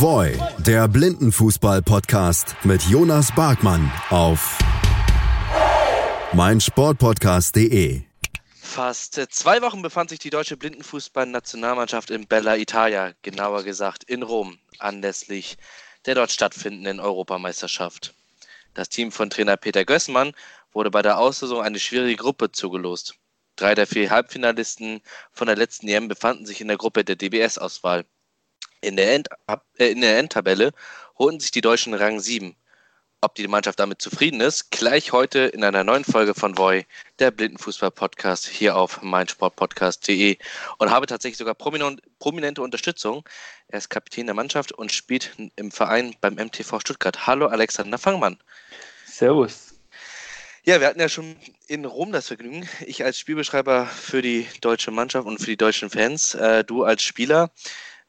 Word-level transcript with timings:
Voy, 0.00 0.38
der 0.58 0.86
Blindenfußball-Podcast 0.86 2.54
mit 2.62 2.80
Jonas 2.82 3.34
Barkmann 3.34 3.90
auf 4.10 4.56
meinsportpodcast.de. 6.32 8.02
Fast 8.54 9.20
zwei 9.30 9.60
Wochen 9.60 9.82
befand 9.82 10.10
sich 10.10 10.20
die 10.20 10.30
deutsche 10.30 10.56
Blindenfußball-Nationalmannschaft 10.56 12.12
in 12.12 12.28
Bella 12.28 12.56
Italia, 12.56 13.12
genauer 13.22 13.64
gesagt 13.64 14.04
in 14.04 14.22
Rom, 14.22 14.60
anlässlich 14.78 15.58
der 16.06 16.14
dort 16.14 16.30
stattfindenden 16.30 17.00
Europameisterschaft. 17.00 18.14
Das 18.74 18.90
Team 18.90 19.10
von 19.10 19.30
Trainer 19.30 19.56
Peter 19.56 19.84
Gößmann 19.84 20.30
wurde 20.70 20.92
bei 20.92 21.02
der 21.02 21.18
Auslosung 21.18 21.60
eine 21.62 21.80
schwierige 21.80 22.22
Gruppe 22.22 22.52
zugelost. 22.52 23.16
Drei 23.56 23.74
der 23.74 23.88
vier 23.88 24.10
Halbfinalisten 24.10 25.00
von 25.32 25.48
der 25.48 25.56
letzten 25.56 25.88
EM 25.88 26.06
befanden 26.06 26.46
sich 26.46 26.60
in 26.60 26.68
der 26.68 26.76
Gruppe 26.76 27.02
der 27.02 27.16
DBS-Auswahl. 27.16 28.04
In 28.80 28.96
der, 28.96 29.14
End 29.14 29.28
äh, 29.78 29.90
in 29.90 30.00
der 30.00 30.18
Endtabelle 30.18 30.72
holten 31.18 31.40
sich 31.40 31.50
die 31.50 31.60
Deutschen 31.60 31.94
Rang 31.94 32.20
7. 32.20 32.54
Ob 33.20 33.34
die 33.34 33.48
Mannschaft 33.48 33.80
damit 33.80 34.00
zufrieden 34.00 34.40
ist, 34.40 34.70
gleich 34.70 35.10
heute 35.10 35.40
in 35.40 35.64
einer 35.64 35.82
neuen 35.82 36.04
Folge 36.04 36.34
von 36.34 36.56
Voy, 36.56 36.86
der 37.18 37.32
Blindenfußball-Podcast 37.32 38.46
hier 38.46 38.76
auf 38.76 39.02
meinsportpodcast.de 39.02 40.38
und 40.78 40.90
habe 40.90 41.06
tatsächlich 41.06 41.38
sogar 41.38 41.56
prominente 41.56 42.62
Unterstützung. 42.62 43.28
Er 43.66 43.78
ist 43.78 43.88
Kapitän 43.88 44.26
der 44.26 44.36
Mannschaft 44.36 44.70
und 44.70 44.92
spielt 44.92 45.32
im 45.56 45.72
Verein 45.72 46.14
beim 46.20 46.34
MTV 46.34 46.78
Stuttgart. 46.78 47.26
Hallo 47.26 47.46
Alexander 47.46 47.98
Fangmann. 47.98 48.38
Servus. 49.04 49.74
Ja, 50.62 50.78
wir 50.78 50.86
hatten 50.86 51.00
ja 51.00 51.08
schon 51.08 51.34
in 51.66 51.86
Rom 51.86 52.12
das 52.12 52.28
Vergnügen. 52.28 52.68
Ich 52.86 53.04
als 53.04 53.18
Spielbeschreiber 53.18 53.86
für 53.86 54.22
die 54.22 54.46
deutsche 54.60 54.92
Mannschaft 54.92 55.26
und 55.26 55.38
für 55.38 55.46
die 55.46 55.56
deutschen 55.56 55.90
Fans, 55.90 56.34
äh, 56.34 56.62
du 56.62 56.84
als 56.84 57.02
Spieler. 57.02 57.50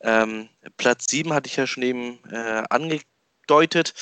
Ähm, 0.02 0.49
Platz 0.77 1.08
7 1.09 1.34
hatte 1.34 1.48
ich 1.48 1.55
ja 1.55 1.67
schon 1.67 1.84
eben 1.84 2.20
äh, 2.31 2.63
angedeutet. 2.70 3.94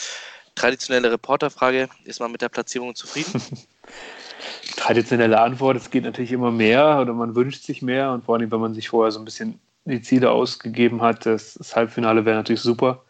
Traditionelle 0.56 1.12
Reporterfrage, 1.12 1.90
ist 2.04 2.20
man 2.20 2.32
mit 2.32 2.42
der 2.42 2.50
Platzierung 2.50 2.96
zufrieden? 2.96 3.42
Traditionelle 4.76 5.40
Antwort, 5.40 5.78
es 5.78 5.90
geht 5.90 6.04
natürlich 6.04 6.32
immer 6.32 6.52
mehr 6.52 7.00
oder 7.02 7.14
man 7.14 7.36
wünscht 7.36 7.64
sich 7.64 7.82
mehr 7.82 8.12
und 8.12 8.26
vor 8.26 8.36
allem, 8.36 8.52
wenn 8.52 8.60
man 8.60 8.74
sich 8.74 8.90
vorher 8.90 9.12
so 9.12 9.20
ein 9.20 9.26
bisschen 9.26 9.60
die 9.86 10.02
Ziele 10.02 10.32
ausgegeben 10.32 11.02
hat, 11.02 11.26
das, 11.26 11.54
das 11.56 11.76
Halbfinale 11.76 12.26
wäre 12.26 12.38
natürlich 12.38 12.62
super 12.62 13.04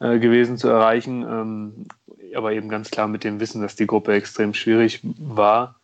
äh, 0.00 0.18
gewesen 0.18 0.58
zu 0.58 0.68
erreichen, 0.68 1.22
ähm, 1.22 1.86
aber 2.34 2.52
eben 2.52 2.68
ganz 2.68 2.90
klar 2.90 3.08
mit 3.08 3.24
dem 3.24 3.40
Wissen, 3.40 3.62
dass 3.62 3.76
die 3.76 3.86
Gruppe 3.86 4.14
extrem 4.14 4.52
schwierig 4.54 5.00
war, 5.18 5.77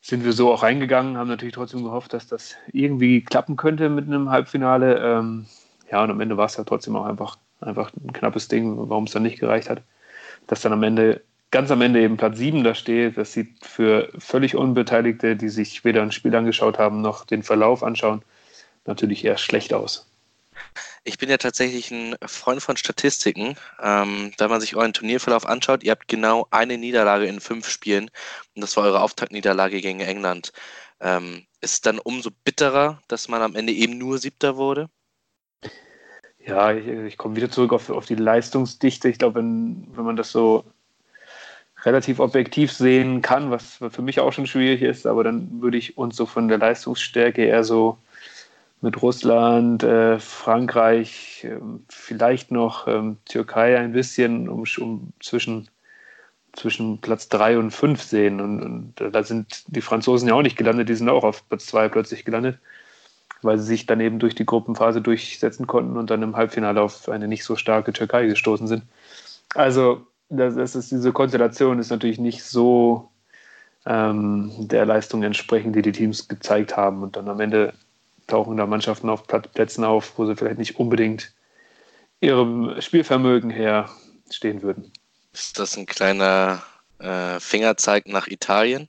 sind 0.00 0.24
wir 0.24 0.32
so 0.32 0.52
auch 0.52 0.62
reingegangen, 0.62 1.16
haben 1.16 1.28
natürlich 1.28 1.54
trotzdem 1.54 1.84
gehofft, 1.84 2.12
dass 2.12 2.26
das 2.26 2.56
irgendwie 2.72 3.22
klappen 3.22 3.56
könnte 3.56 3.88
mit 3.88 4.06
einem 4.06 4.30
Halbfinale. 4.30 4.98
Ähm, 4.98 5.46
ja, 5.90 6.02
und 6.02 6.10
am 6.10 6.20
Ende 6.20 6.36
war 6.36 6.46
es 6.46 6.56
ja 6.56 6.64
trotzdem 6.64 6.96
auch 6.96 7.04
einfach, 7.04 7.36
einfach 7.60 7.92
ein 7.94 8.12
knappes 8.12 8.48
Ding, 8.48 8.76
warum 8.88 9.04
es 9.04 9.12
dann 9.12 9.22
nicht 9.22 9.38
gereicht 9.38 9.68
hat. 9.68 9.82
Dass 10.46 10.62
dann 10.62 10.72
am 10.72 10.82
Ende, 10.82 11.22
ganz 11.50 11.70
am 11.70 11.82
Ende 11.82 12.00
eben 12.00 12.16
Platz 12.16 12.38
7 12.38 12.64
da 12.64 12.74
steht, 12.74 13.18
das 13.18 13.32
sieht 13.32 13.64
für 13.64 14.10
völlig 14.18 14.56
Unbeteiligte, 14.56 15.36
die 15.36 15.48
sich 15.50 15.84
weder 15.84 16.02
ein 16.02 16.12
Spiel 16.12 16.34
angeschaut 16.34 16.78
haben, 16.78 17.02
noch 17.02 17.26
den 17.26 17.42
Verlauf 17.42 17.82
anschauen, 17.82 18.22
natürlich 18.86 19.24
eher 19.24 19.36
schlecht 19.36 19.74
aus. 19.74 20.09
Ich 21.04 21.18
bin 21.18 21.28
ja 21.28 21.36
tatsächlich 21.36 21.90
ein 21.90 22.16
Freund 22.26 22.62
von 22.62 22.76
Statistiken. 22.76 23.56
Ähm, 23.82 24.32
wenn 24.38 24.50
man 24.50 24.60
sich 24.60 24.76
euren 24.76 24.92
Turnierverlauf 24.92 25.46
anschaut, 25.46 25.82
ihr 25.82 25.92
habt 25.92 26.08
genau 26.08 26.46
eine 26.50 26.78
Niederlage 26.78 27.26
in 27.26 27.40
fünf 27.40 27.68
Spielen 27.68 28.10
und 28.54 28.62
das 28.62 28.76
war 28.76 28.84
eure 28.84 29.00
Auftaktniederlage 29.00 29.80
gegen 29.80 30.00
England. 30.00 30.52
Ähm, 31.00 31.46
ist 31.60 31.72
es 31.72 31.80
dann 31.80 31.98
umso 31.98 32.30
bitterer, 32.44 33.02
dass 33.08 33.28
man 33.28 33.42
am 33.42 33.56
Ende 33.56 33.72
eben 33.72 33.98
nur 33.98 34.18
Siebter 34.18 34.56
wurde? 34.56 34.88
Ja, 36.44 36.72
ich, 36.72 36.86
ich 36.86 37.16
komme 37.16 37.36
wieder 37.36 37.50
zurück 37.50 37.72
auf, 37.72 37.90
auf 37.90 38.06
die 38.06 38.14
Leistungsdichte. 38.14 39.08
Ich 39.08 39.18
glaube, 39.18 39.40
wenn, 39.40 39.86
wenn 39.94 40.04
man 40.04 40.16
das 40.16 40.32
so 40.32 40.64
relativ 41.84 42.20
objektiv 42.20 42.72
sehen 42.72 43.22
kann, 43.22 43.50
was 43.50 43.78
für 43.90 44.02
mich 44.02 44.20
auch 44.20 44.32
schon 44.32 44.46
schwierig 44.46 44.82
ist, 44.82 45.06
aber 45.06 45.24
dann 45.24 45.62
würde 45.62 45.78
ich 45.78 45.96
uns 45.96 46.16
so 46.16 46.26
von 46.26 46.48
der 46.48 46.58
Leistungsstärke 46.58 47.44
eher 47.44 47.64
so 47.64 47.98
mit 48.80 49.02
Russland, 49.02 49.82
äh, 49.82 50.18
Frankreich, 50.18 51.44
äh, 51.44 51.60
vielleicht 51.88 52.50
noch 52.50 52.88
ähm, 52.88 53.18
Türkei 53.26 53.78
ein 53.78 53.92
bisschen 53.92 54.48
um, 54.48 54.64
um 54.78 55.12
zwischen, 55.20 55.68
zwischen 56.52 57.00
Platz 57.00 57.28
3 57.28 57.58
und 57.58 57.70
5 57.72 58.02
sehen. 58.02 58.40
Und, 58.40 58.62
und, 58.62 59.14
da 59.14 59.22
sind 59.22 59.64
die 59.66 59.82
Franzosen 59.82 60.28
ja 60.28 60.34
auch 60.34 60.42
nicht 60.42 60.56
gelandet, 60.56 60.88
die 60.88 60.94
sind 60.94 61.08
auch 61.08 61.24
auf 61.24 61.46
Platz 61.48 61.66
2 61.66 61.88
plötzlich 61.88 62.24
gelandet, 62.24 62.58
weil 63.42 63.58
sie 63.58 63.66
sich 63.66 63.86
dann 63.86 64.00
eben 64.00 64.18
durch 64.18 64.34
die 64.34 64.46
Gruppenphase 64.46 65.02
durchsetzen 65.02 65.66
konnten 65.66 65.96
und 65.96 66.10
dann 66.10 66.22
im 66.22 66.36
Halbfinale 66.36 66.80
auf 66.80 67.08
eine 67.08 67.28
nicht 67.28 67.44
so 67.44 67.56
starke 67.56 67.92
Türkei 67.92 68.26
gestoßen 68.26 68.66
sind. 68.66 68.84
Also, 69.54 70.06
das, 70.30 70.54
das 70.54 70.76
ist, 70.76 70.90
diese 70.90 71.12
Konstellation 71.12 71.78
ist 71.80 71.90
natürlich 71.90 72.18
nicht 72.18 72.44
so 72.44 73.10
ähm, 73.84 74.52
der 74.58 74.86
Leistung 74.86 75.22
entsprechend, 75.22 75.76
die 75.76 75.82
die 75.82 75.92
Teams 75.92 76.28
gezeigt 76.28 76.76
haben. 76.76 77.02
Und 77.02 77.16
dann 77.16 77.28
am 77.28 77.40
Ende 77.40 77.74
tauchen 78.30 78.56
da 78.56 78.66
Mannschaften 78.66 79.10
auf 79.10 79.26
Plätzen 79.26 79.84
auf, 79.84 80.18
wo 80.18 80.26
sie 80.26 80.36
vielleicht 80.36 80.58
nicht 80.58 80.78
unbedingt 80.78 81.32
ihrem 82.20 82.80
Spielvermögen 82.80 83.50
her 83.50 83.88
stehen 84.30 84.62
würden. 84.62 84.92
Ist 85.32 85.58
das 85.58 85.76
ein 85.76 85.86
kleiner 85.86 86.62
äh, 86.98 87.38
Fingerzeig 87.40 88.08
nach 88.08 88.26
Italien? 88.26 88.88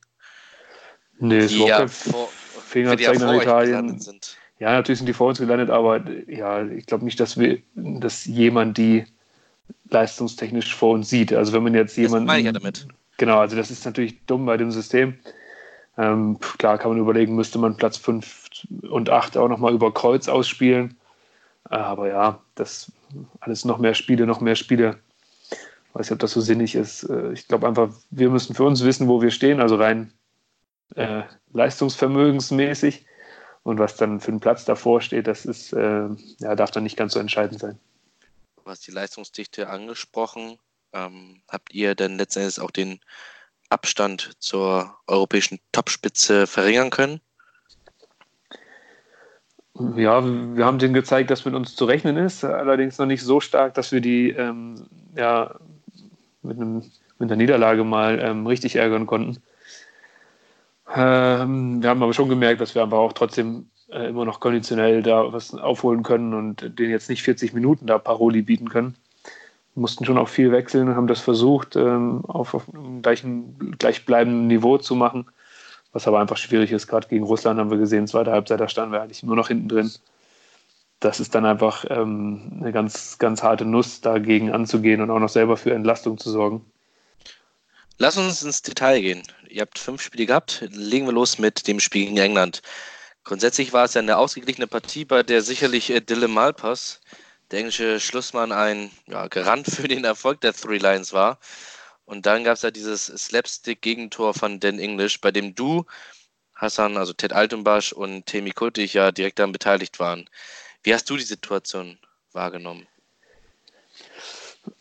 Nee, 1.19 1.37
es 1.37 1.51
ist 1.51 1.59
ja 1.59 1.87
vor, 1.87 2.29
Fingerzeig 2.65 3.19
nach 3.19 3.41
Italien. 3.41 3.99
Sind. 3.99 4.37
Ja, 4.59 4.73
natürlich 4.73 4.99
sind 4.99 5.07
die 5.07 5.13
vor 5.13 5.27
uns 5.27 5.39
gelandet, 5.39 5.69
aber 5.69 6.03
ja, 6.27 6.65
ich 6.65 6.85
glaube 6.85 7.05
nicht, 7.05 7.19
dass 7.19 7.37
wir, 7.37 7.59
dass 7.75 8.25
jemand 8.25 8.77
die 8.77 9.05
leistungstechnisch 9.89 10.75
vor 10.75 10.93
uns 10.93 11.09
sieht. 11.09 11.33
Also 11.33 11.53
wenn 11.53 11.63
man 11.63 11.73
jetzt 11.73 11.97
jemanden. 11.97 12.27
Das 12.27 12.33
meine 12.33 12.39
ich 12.39 12.45
ja 12.45 12.51
damit. 12.51 12.87
Genau, 13.17 13.39
also 13.39 13.55
das 13.55 13.71
ist 13.71 13.85
natürlich 13.85 14.25
dumm 14.25 14.45
bei 14.45 14.57
dem 14.57 14.71
System. 14.71 15.15
Ähm, 15.97 16.39
klar 16.57 16.77
kann 16.77 16.91
man 16.91 16.99
überlegen, 16.99 17.35
müsste 17.35 17.59
man 17.59 17.75
Platz 17.75 17.97
5 17.97 18.50
und 18.89 19.09
8 19.09 19.37
auch 19.37 19.47
nochmal 19.47 19.73
über 19.73 19.93
Kreuz 19.93 20.27
ausspielen. 20.27 20.97
Äh, 21.69 21.75
aber 21.75 22.07
ja, 22.07 22.41
das 22.55 22.91
alles 23.39 23.65
noch 23.65 23.77
mehr 23.77 23.93
Spiele, 23.93 24.25
noch 24.25 24.41
mehr 24.41 24.55
Spiele. 24.55 24.99
Ich 25.51 25.95
weiß 25.95 26.07
nicht, 26.07 26.13
ob 26.13 26.19
das 26.19 26.31
so 26.31 26.41
sinnig 26.41 26.75
ist. 26.75 27.03
Äh, 27.03 27.33
ich 27.33 27.47
glaube 27.47 27.67
einfach, 27.67 27.93
wir 28.09 28.29
müssen 28.29 28.55
für 28.55 28.63
uns 28.63 28.83
wissen, 28.83 29.07
wo 29.07 29.21
wir 29.21 29.31
stehen, 29.31 29.59
also 29.59 29.75
rein 29.75 30.13
äh, 30.95 31.23
leistungsvermögensmäßig. 31.53 33.05
Und 33.63 33.77
was 33.77 33.95
dann 33.95 34.19
für 34.19 34.29
einen 34.29 34.39
Platz 34.39 34.65
davor 34.65 35.01
steht, 35.01 35.27
das 35.27 35.45
ist, 35.45 35.71
äh, 35.73 36.07
ja, 36.39 36.55
darf 36.55 36.71
dann 36.71 36.83
nicht 36.83 36.97
ganz 36.97 37.13
so 37.13 37.19
entscheidend 37.19 37.59
sein. 37.59 37.77
Du 38.55 38.65
hast 38.65 38.87
die 38.87 38.91
Leistungsdichte 38.91 39.69
angesprochen. 39.69 40.57
Ähm, 40.93 41.41
habt 41.47 41.73
ihr 41.73 41.93
denn 41.93 42.17
letztendlich 42.17 42.59
auch 42.59 42.71
den 42.71 42.99
Abstand 43.69 44.31
zur 44.39 44.97
europäischen 45.07 45.59
Topspitze 45.71 46.47
verringern 46.47 46.89
können? 46.89 47.21
Ja, 49.73 50.23
wir 50.23 50.65
haben 50.65 50.79
denen 50.79 50.93
gezeigt, 50.93 51.31
dass 51.31 51.45
mit 51.45 51.53
uns 51.53 51.75
zu 51.75 51.85
rechnen 51.85 52.17
ist, 52.17 52.43
allerdings 52.43 52.97
noch 52.97 53.05
nicht 53.05 53.23
so 53.23 53.39
stark, 53.39 53.73
dass 53.73 53.91
wir 53.91 54.01
die 54.01 54.31
ähm, 54.31 54.85
ja, 55.15 55.55
mit, 56.41 56.57
einem, 56.57 56.83
mit 57.19 57.29
einer 57.29 57.37
Niederlage 57.37 57.83
mal 57.83 58.19
ähm, 58.19 58.45
richtig 58.47 58.75
ärgern 58.75 59.07
konnten. 59.07 59.41
Ähm, 60.93 61.81
wir 61.81 61.89
haben 61.89 62.03
aber 62.03 62.13
schon 62.13 62.27
gemerkt, 62.27 62.59
dass 62.59 62.75
wir 62.75 62.81
aber 62.81 62.99
auch 62.99 63.13
trotzdem 63.13 63.69
äh, 63.89 64.09
immer 64.09 64.25
noch 64.25 64.41
konditionell 64.41 65.03
da 65.03 65.31
was 65.31 65.53
aufholen 65.53 66.03
können 66.03 66.33
und 66.33 66.77
denen 66.77 66.91
jetzt 66.91 67.09
nicht 67.09 67.23
40 67.23 67.53
Minuten 67.53 67.87
da 67.87 67.97
Paroli 67.97 68.41
bieten 68.41 68.69
können 68.69 68.95
mussten 69.75 70.05
schon 70.05 70.17
auch 70.17 70.27
viel 70.27 70.51
wechseln 70.51 70.89
und 70.89 70.95
haben 70.95 71.07
das 71.07 71.21
versucht, 71.21 71.75
ähm, 71.75 72.25
auf, 72.25 72.53
auf 72.53 72.73
einem 72.73 73.01
gleichen, 73.01 73.77
gleichbleibenden 73.77 74.47
Niveau 74.47 74.77
zu 74.77 74.95
machen, 74.95 75.27
was 75.91 76.07
aber 76.07 76.19
einfach 76.19 76.37
schwierig 76.37 76.71
ist. 76.71 76.87
Gerade 76.87 77.07
gegen 77.07 77.23
Russland 77.23 77.59
haben 77.59 77.71
wir 77.71 77.77
gesehen, 77.77 78.07
zweite 78.07 78.31
Halbzeit, 78.31 78.59
da 78.59 78.67
standen 78.67 78.93
wir 78.93 79.01
eigentlich 79.01 79.23
nur 79.23 79.35
noch 79.35 79.47
hinten 79.47 79.67
drin. 79.67 79.91
Das 80.99 81.19
ist 81.19 81.33
dann 81.33 81.45
einfach 81.45 81.85
ähm, 81.89 82.59
eine 82.59 82.71
ganz, 82.71 83.17
ganz 83.17 83.41
harte 83.41 83.65
Nuss, 83.65 84.01
dagegen 84.01 84.51
anzugehen 84.51 85.01
und 85.01 85.09
auch 85.09 85.19
noch 85.19 85.29
selber 85.29 85.57
für 85.57 85.73
Entlastung 85.73 86.17
zu 86.17 86.29
sorgen. 86.29 86.65
Lass 87.97 88.17
uns 88.17 88.43
ins 88.43 88.61
Detail 88.61 89.01
gehen. 89.01 89.23
Ihr 89.49 89.61
habt 89.61 89.79
fünf 89.79 90.01
Spiele 90.01 90.25
gehabt. 90.25 90.67
Legen 90.71 91.05
wir 91.05 91.13
los 91.13 91.39
mit 91.39 91.67
dem 91.67 91.79
Spiel 91.79 92.05
gegen 92.05 92.17
England. 92.17 92.61
Grundsätzlich 93.23 93.73
war 93.73 93.85
es 93.85 93.93
ja 93.93 94.01
eine 94.01 94.17
ausgeglichene 94.17 94.67
Partie, 94.67 95.05
bei 95.05 95.23
der 95.23 95.41
sicherlich 95.41 95.89
äh, 95.89 96.01
Dylan 96.01 96.31
Malpass 96.31 97.01
der 97.51 97.59
englische 97.59 97.99
Schlussmann 97.99 98.51
ein 98.51 98.91
ja, 99.07 99.27
Garant 99.27 99.67
für 99.67 99.87
den 99.87 100.03
Erfolg 100.05 100.41
der 100.41 100.53
Three 100.53 100.77
Lions 100.77 101.13
war. 101.13 101.37
Und 102.11 102.25
dann 102.25 102.43
gab 102.43 102.55
es 102.55 102.61
ja 102.61 102.71
dieses 102.71 103.05
Slapstick-Gegentor 103.05 104.33
von 104.33 104.59
Dan 104.59 104.79
English, 104.79 105.21
bei 105.21 105.31
dem 105.31 105.55
du, 105.55 105.85
Hassan, 106.53 106.97
also 106.97 107.13
Ted 107.13 107.31
Altenbasch 107.31 107.93
und 107.93 108.25
Temi 108.25 108.51
Kultig 108.51 108.93
ja 108.93 109.13
direkt 109.13 109.39
daran 109.39 109.53
beteiligt 109.53 109.97
waren. 109.97 110.29
Wie 110.83 110.93
hast 110.93 111.09
du 111.09 111.15
die 111.15 111.23
Situation 111.23 111.97
wahrgenommen? 112.33 112.85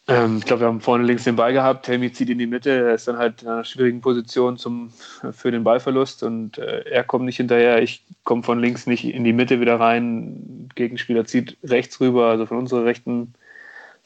Ähm, 0.09 0.39
ich 0.39 0.45
glaube, 0.45 0.63
wir 0.63 0.67
haben 0.67 0.81
vorne 0.81 1.05
links 1.05 1.23
den 1.23 1.37
Ball 1.37 1.53
gehabt. 1.53 1.87
Helmi 1.87 2.13
zieht 2.13 2.31
in 2.31 2.39
die 2.39 2.49
Mitte. 2.49 2.71
Er 2.71 2.95
ist 2.95 3.07
dann 3.07 3.19
halt 3.19 3.43
in 3.43 3.49
einer 3.49 3.65
schwierigen 3.65 4.01
Position 4.01 4.57
zum, 4.57 4.93
für 5.31 5.53
den 5.53 5.63
Ballverlust 5.63 6.25
und 6.25 6.59
äh, 6.59 6.81
er 6.81 7.05
kommt 7.05 7.27
nicht 7.27 7.37
hinterher. 7.37 7.81
Ich 7.81 8.03
komme 8.25 8.43
von 8.43 8.59
links 8.59 8.89
nicht 8.89 9.05
in 9.05 9.23
die 9.23 9.33
Mitte 9.33 9.61
wieder 9.61 9.79
rein. 9.79 10.69
Gegenspieler 10.75 11.25
zieht 11.27 11.59
rechts 11.63 12.01
rüber, 12.01 12.27
also 12.27 12.47
von 12.47 12.59
unserer 12.59 12.85
rechten 12.85 13.35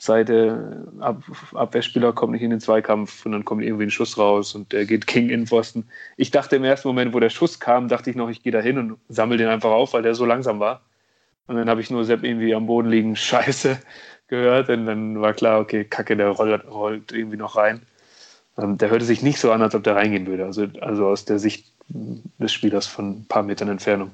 Seite, 0.04 0.86
Ab 1.00 1.22
Abwehrspieler 1.54 2.12
kommt 2.12 2.32
nicht 2.32 2.42
in 2.42 2.50
den 2.50 2.60
Zweikampf 2.60 3.24
und 3.26 3.32
dann 3.32 3.44
kommt 3.44 3.62
irgendwie 3.62 3.84
ein 3.84 3.90
Schuss 3.90 4.18
raus 4.18 4.54
und 4.54 4.72
der 4.72 4.84
geht 4.86 5.06
gegen 5.06 5.30
Innenpfosten. 5.30 5.88
Ich 6.16 6.30
dachte 6.30 6.56
im 6.56 6.64
ersten 6.64 6.88
Moment, 6.88 7.14
wo 7.14 7.20
der 7.20 7.30
Schuss 7.30 7.60
kam, 7.60 7.88
dachte 7.88 8.10
ich 8.10 8.16
noch, 8.16 8.28
ich 8.28 8.42
gehe 8.42 8.52
da 8.52 8.60
hin 8.60 8.78
und 8.78 8.98
sammle 9.08 9.36
den 9.36 9.48
einfach 9.48 9.70
auf, 9.70 9.92
weil 9.94 10.02
der 10.02 10.14
so 10.14 10.24
langsam 10.24 10.60
war. 10.60 10.82
Und 11.46 11.56
dann 11.56 11.68
habe 11.68 11.80
ich 11.80 11.90
nur 11.90 12.04
Sepp 12.04 12.24
irgendwie 12.24 12.54
am 12.54 12.66
Boden 12.66 12.88
liegen, 12.88 13.16
Scheiße 13.16 13.78
gehört 14.28 14.68
und 14.70 14.86
dann 14.86 15.20
war 15.20 15.34
klar, 15.34 15.60
okay, 15.60 15.84
Kacke, 15.84 16.16
der 16.16 16.28
rollt, 16.28 16.66
rollt 16.70 17.12
irgendwie 17.12 17.36
noch 17.36 17.56
rein. 17.56 17.82
Ähm, 18.58 18.78
der 18.78 18.90
hörte 18.90 19.04
sich 19.04 19.22
nicht 19.22 19.38
so 19.38 19.52
an, 19.52 19.62
als 19.62 19.74
ob 19.74 19.84
der 19.84 19.96
reingehen 19.96 20.26
würde. 20.26 20.44
Also, 20.44 20.66
also 20.80 21.08
aus 21.08 21.24
der 21.24 21.38
Sicht 21.38 21.66
des 21.88 22.52
Spielers 22.52 22.86
von 22.86 23.10
ein 23.20 23.26
paar 23.26 23.42
Metern 23.42 23.68
Entfernung. 23.68 24.12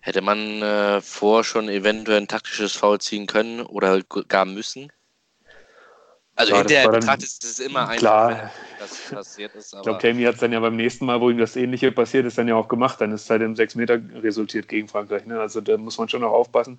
Hätte 0.00 0.22
man 0.22 0.62
äh, 0.62 1.00
vor 1.00 1.44
schon 1.44 1.68
eventuell 1.68 2.22
ein 2.22 2.28
taktisches 2.28 2.74
Foul 2.74 3.00
ziehen 3.00 3.26
können 3.26 3.60
oder 3.60 4.00
gar 4.28 4.46
müssen? 4.46 4.90
Also 6.40 6.52
ja, 6.52 6.58
hinterher 6.58 6.88
betrachtet 6.88 7.24
ist 7.24 7.44
es 7.44 7.58
immer 7.58 7.80
einfach, 7.80 7.98
klar. 7.98 8.50
das 8.78 9.10
passiert 9.10 9.54
ist. 9.54 9.74
ich 9.74 9.82
glaube, 9.82 9.98
Tammy 9.98 10.22
hat 10.22 10.34
es 10.34 10.40
dann 10.40 10.52
ja 10.52 10.60
beim 10.60 10.76
nächsten 10.76 11.04
Mal, 11.04 11.20
wo 11.20 11.28
ihm 11.28 11.36
das 11.36 11.54
Ähnliche 11.54 11.92
passiert 11.92 12.24
ist, 12.24 12.38
dann 12.38 12.48
ja 12.48 12.54
auch 12.54 12.68
gemacht. 12.68 12.98
Dann 12.98 13.12
ist 13.12 13.24
es 13.24 13.30
halt 13.30 13.42
im 13.42 13.54
6 13.54 13.74
Meter 13.74 14.00
resultiert 14.22 14.66
gegen 14.66 14.88
Frankreich. 14.88 15.26
Ne? 15.26 15.38
Also 15.38 15.60
da 15.60 15.76
muss 15.76 15.98
man 15.98 16.08
schon 16.08 16.22
noch 16.22 16.32
aufpassen, 16.32 16.78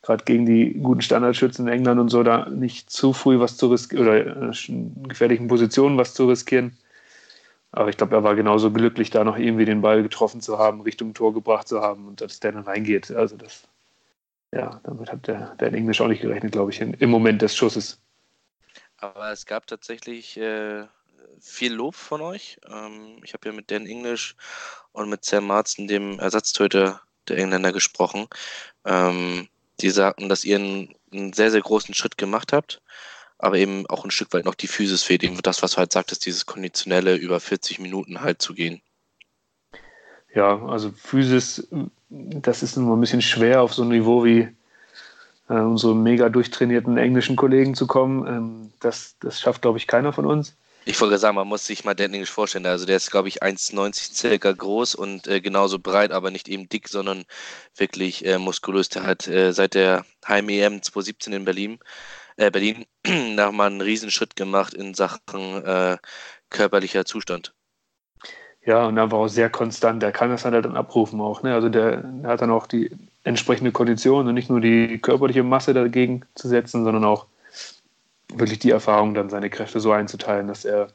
gerade 0.00 0.24
gegen 0.24 0.46
die 0.46 0.80
guten 0.82 1.02
Standardschützen 1.02 1.66
in 1.66 1.74
England 1.74 2.00
und 2.00 2.08
so, 2.08 2.22
da 2.22 2.48
nicht 2.48 2.88
zu 2.88 3.12
früh 3.12 3.38
was 3.38 3.58
zu 3.58 3.66
riskieren 3.66 4.06
oder 4.06 4.50
äh, 4.50 4.52
in 4.68 5.06
gefährlichen 5.06 5.48
Positionen 5.48 5.98
was 5.98 6.14
zu 6.14 6.26
riskieren. 6.26 6.74
Aber 7.76 7.88
ich 7.88 7.96
glaube, 7.96 8.14
er 8.14 8.22
war 8.22 8.36
genauso 8.36 8.70
glücklich, 8.70 9.10
da 9.10 9.24
noch 9.24 9.36
irgendwie 9.36 9.64
den 9.64 9.80
Ball 9.80 10.04
getroffen 10.04 10.40
zu 10.40 10.58
haben, 10.58 10.80
Richtung 10.82 11.12
Tor 11.12 11.34
gebracht 11.34 11.66
zu 11.66 11.80
haben 11.80 12.06
und 12.06 12.20
dass 12.20 12.38
der 12.38 12.52
dann 12.52 12.62
reingeht. 12.62 13.10
Also 13.10 13.36
das, 13.36 13.64
ja, 14.52 14.80
damit 14.84 15.10
hat 15.10 15.26
der, 15.26 15.56
der 15.56 15.68
in 15.68 15.74
Englisch 15.74 16.00
auch 16.00 16.06
nicht 16.06 16.22
gerechnet, 16.22 16.52
glaube 16.52 16.70
ich, 16.70 16.80
im 16.80 17.10
Moment 17.10 17.42
des 17.42 17.56
Schusses. 17.56 18.00
Aber 18.98 19.32
es 19.32 19.44
gab 19.44 19.66
tatsächlich 19.66 20.36
äh, 20.36 20.84
viel 21.40 21.72
Lob 21.74 21.96
von 21.96 22.20
euch. 22.20 22.60
Ähm, 22.72 23.20
ich 23.24 23.34
habe 23.34 23.48
ja 23.48 23.52
mit 23.52 23.72
Dan 23.72 23.86
English 23.86 24.36
und 24.92 25.10
mit 25.10 25.24
Sam 25.24 25.48
Marzen, 25.48 25.88
dem 25.88 26.20
Ersatztöter 26.20 27.00
der 27.26 27.38
Engländer, 27.38 27.72
gesprochen. 27.72 28.28
Ähm, 28.84 29.48
die 29.80 29.90
sagten, 29.90 30.28
dass 30.28 30.44
ihr 30.44 30.58
einen, 30.58 30.94
einen 31.12 31.32
sehr, 31.32 31.50
sehr 31.50 31.62
großen 31.62 31.92
Schritt 31.92 32.18
gemacht 32.18 32.52
habt 32.52 32.80
aber 33.44 33.58
eben 33.58 33.86
auch 33.88 34.04
ein 34.04 34.10
Stück 34.10 34.32
weit 34.32 34.46
noch 34.46 34.54
die 34.54 34.66
Physis 34.66 35.02
fehlt, 35.02 35.22
eben 35.22 35.36
das, 35.42 35.62
was 35.62 35.72
du 35.72 35.76
halt 35.76 35.92
sagtest, 35.92 36.24
dieses 36.24 36.46
konditionelle 36.46 37.14
über 37.14 37.40
40 37.40 37.78
Minuten 37.78 38.22
halt 38.22 38.40
zu 38.40 38.54
gehen. 38.54 38.80
Ja, 40.34 40.64
also 40.66 40.90
Physis, 40.90 41.68
das 42.08 42.62
ist 42.62 42.76
immer 42.78 42.96
ein 42.96 43.00
bisschen 43.00 43.22
schwer 43.22 43.60
auf 43.60 43.74
so 43.74 43.82
ein 43.82 43.90
Niveau 43.90 44.24
wie 44.24 44.48
äh, 45.50 45.54
unsere 45.54 45.94
mega 45.94 46.30
durchtrainierten 46.30 46.96
englischen 46.96 47.36
Kollegen 47.36 47.74
zu 47.74 47.86
kommen. 47.86 48.26
Ähm, 48.26 48.72
das, 48.80 49.16
das 49.20 49.40
schafft, 49.40 49.60
glaube 49.60 49.76
ich, 49.76 49.86
keiner 49.86 50.14
von 50.14 50.24
uns. 50.24 50.56
Ich 50.86 50.98
wollte 51.00 51.18
sagen, 51.18 51.36
man 51.36 51.48
muss 51.48 51.66
sich 51.66 51.84
mal 51.84 51.94
Dan 51.94 52.14
English 52.14 52.30
vorstellen. 52.30 52.66
Also 52.66 52.86
der 52.86 52.96
ist, 52.96 53.10
glaube 53.10 53.28
ich, 53.28 53.42
1,90 53.42 54.14
circa 54.14 54.52
groß 54.52 54.94
und 54.94 55.26
äh, 55.26 55.42
genauso 55.42 55.78
breit, 55.78 56.12
aber 56.12 56.30
nicht 56.30 56.48
eben 56.48 56.68
dick, 56.68 56.88
sondern 56.88 57.24
wirklich 57.76 58.24
äh, 58.24 58.38
muskulös. 58.38 58.88
Der 58.88 59.04
hat 59.04 59.28
äh, 59.28 59.52
seit 59.52 59.74
der 59.74 60.06
Heim-EM 60.26 60.82
2017 60.82 61.32
in 61.34 61.44
Berlin 61.44 61.78
äh, 62.36 62.50
Berlin 62.50 62.84
nochmal 63.36 63.68
einen 63.68 63.80
Riesenschritt 63.80 64.36
gemacht 64.36 64.74
in 64.74 64.94
Sachen 64.94 65.20
äh, 65.64 65.96
körperlicher 66.50 67.04
Zustand. 67.04 67.54
Ja, 68.66 68.86
und 68.86 68.98
einfach 68.98 69.18
auch 69.18 69.28
sehr 69.28 69.50
konstant. 69.50 70.02
Der 70.02 70.12
kann 70.12 70.30
das 70.30 70.44
halt 70.44 70.64
dann 70.64 70.76
abrufen 70.76 71.20
auch. 71.20 71.42
Ne? 71.42 71.54
Also 71.54 71.68
der, 71.68 71.98
der, 71.98 72.30
hat 72.30 72.40
dann 72.40 72.50
auch 72.50 72.66
die 72.66 72.90
entsprechende 73.22 73.72
Kondition 73.72 74.26
und 74.26 74.34
nicht 74.34 74.48
nur 74.48 74.60
die 74.60 74.98
körperliche 74.98 75.42
Masse 75.42 75.74
dagegen 75.74 76.22
zu 76.34 76.48
setzen, 76.48 76.84
sondern 76.84 77.04
auch 77.04 77.26
wirklich 78.32 78.58
die 78.58 78.70
Erfahrung, 78.70 79.14
dann 79.14 79.28
seine 79.28 79.50
Kräfte 79.50 79.80
so 79.80 79.92
einzuteilen, 79.92 80.48
dass 80.48 80.64
er 80.64 80.88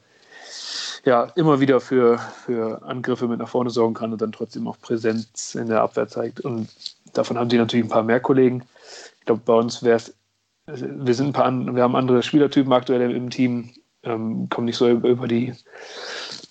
ja 1.04 1.24
immer 1.36 1.60
wieder 1.60 1.80
für, 1.80 2.18
für 2.44 2.82
Angriffe 2.82 3.28
mit 3.28 3.38
nach 3.38 3.48
vorne 3.48 3.70
sorgen 3.70 3.94
kann 3.94 4.12
und 4.12 4.20
dann 4.20 4.32
trotzdem 4.32 4.66
auch 4.66 4.78
Präsenz 4.80 5.54
in 5.54 5.68
der 5.68 5.82
Abwehr 5.82 6.08
zeigt. 6.08 6.40
Und 6.40 6.68
davon 7.12 7.38
haben 7.38 7.48
die 7.48 7.56
natürlich 7.56 7.86
ein 7.86 7.90
paar 7.90 8.02
mehr 8.02 8.20
Kollegen. 8.20 8.64
Ich 9.20 9.26
glaube, 9.26 9.42
bei 9.44 9.54
uns 9.54 9.82
wäre 9.82 9.96
es 9.96 10.14
wir 10.74 11.14
sind 11.14 11.28
ein 11.28 11.32
paar, 11.32 11.74
wir 11.74 11.82
haben 11.82 11.96
andere 11.96 12.22
Spielertypen 12.22 12.72
aktuell 12.72 13.10
im 13.10 13.30
Team, 13.30 13.70
ähm, 14.02 14.48
kommen 14.48 14.66
nicht 14.66 14.76
so 14.76 14.88
über 14.88 15.28
die 15.28 15.52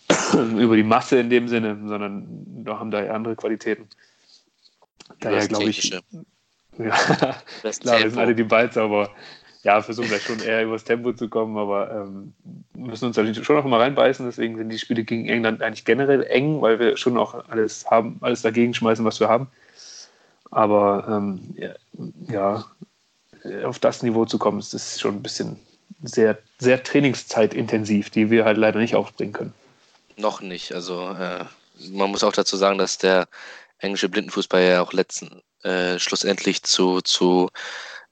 über 0.57 0.75
die 0.75 0.83
Masse 0.83 1.19
in 1.19 1.29
dem 1.29 1.47
Sinne, 1.47 1.77
sondern 1.85 2.65
haben 2.67 2.91
da 2.91 2.99
andere 3.11 3.35
Qualitäten. 3.35 3.87
Daher 5.19 5.47
glaube 5.47 5.69
ich, 5.69 5.89
ja, 6.77 6.89
klar, 7.81 8.03
wir 8.03 8.09
sind 8.09 8.19
alle 8.19 8.35
die 8.35 8.43
Balzer, 8.43 8.83
aber 8.83 9.09
ja, 9.63 9.81
versuchen 9.81 10.09
wir 10.09 10.19
schon 10.19 10.39
eher 10.39 10.63
übers 10.63 10.85
Tempo 10.85 11.11
zu 11.11 11.27
kommen, 11.27 11.57
aber 11.57 11.91
ähm, 11.91 12.33
müssen 12.75 13.05
uns 13.05 13.17
natürlich 13.17 13.43
schon 13.43 13.57
noch 13.57 13.65
mal 13.65 13.81
reinbeißen. 13.81 14.25
Deswegen 14.25 14.57
sind 14.57 14.69
die 14.69 14.79
Spiele 14.79 15.03
gegen 15.03 15.27
England 15.27 15.61
eigentlich 15.61 15.83
generell 15.83 16.23
eng, 16.23 16.61
weil 16.61 16.79
wir 16.79 16.95
schon 16.95 17.17
auch 17.17 17.49
alles 17.49 17.85
haben, 17.89 18.17
alles 18.21 18.41
dagegen 18.41 18.73
schmeißen, 18.73 19.03
was 19.03 19.19
wir 19.19 19.27
haben. 19.27 19.47
Aber 20.51 21.05
ähm, 21.09 21.55
ja, 22.29 22.63
auf 23.63 23.79
das 23.79 24.03
Niveau 24.03 24.25
zu 24.25 24.37
kommen, 24.37 24.59
ist 24.59 24.73
das 24.73 24.99
schon 24.99 25.15
ein 25.15 25.23
bisschen 25.23 25.59
sehr, 26.03 26.37
sehr 26.59 26.83
trainingszeitintensiv, 26.83 28.09
die 28.09 28.29
wir 28.29 28.45
halt 28.45 28.57
leider 28.57 28.79
nicht 28.79 28.95
aufbringen 28.95 29.33
können. 29.33 29.53
Noch 30.17 30.41
nicht. 30.41 30.73
Also 30.73 31.09
äh, 31.09 31.45
man 31.91 32.11
muss 32.11 32.23
auch 32.23 32.33
dazu 32.33 32.57
sagen, 32.57 32.77
dass 32.77 32.97
der 32.97 33.27
englische 33.79 34.09
Blindenfußball 34.09 34.61
ja 34.61 34.81
auch 34.81 34.93
letzten 34.93 35.41
äh, 35.63 35.99
schlussendlich 35.99 36.63
zu, 36.63 37.01
zu 37.01 37.49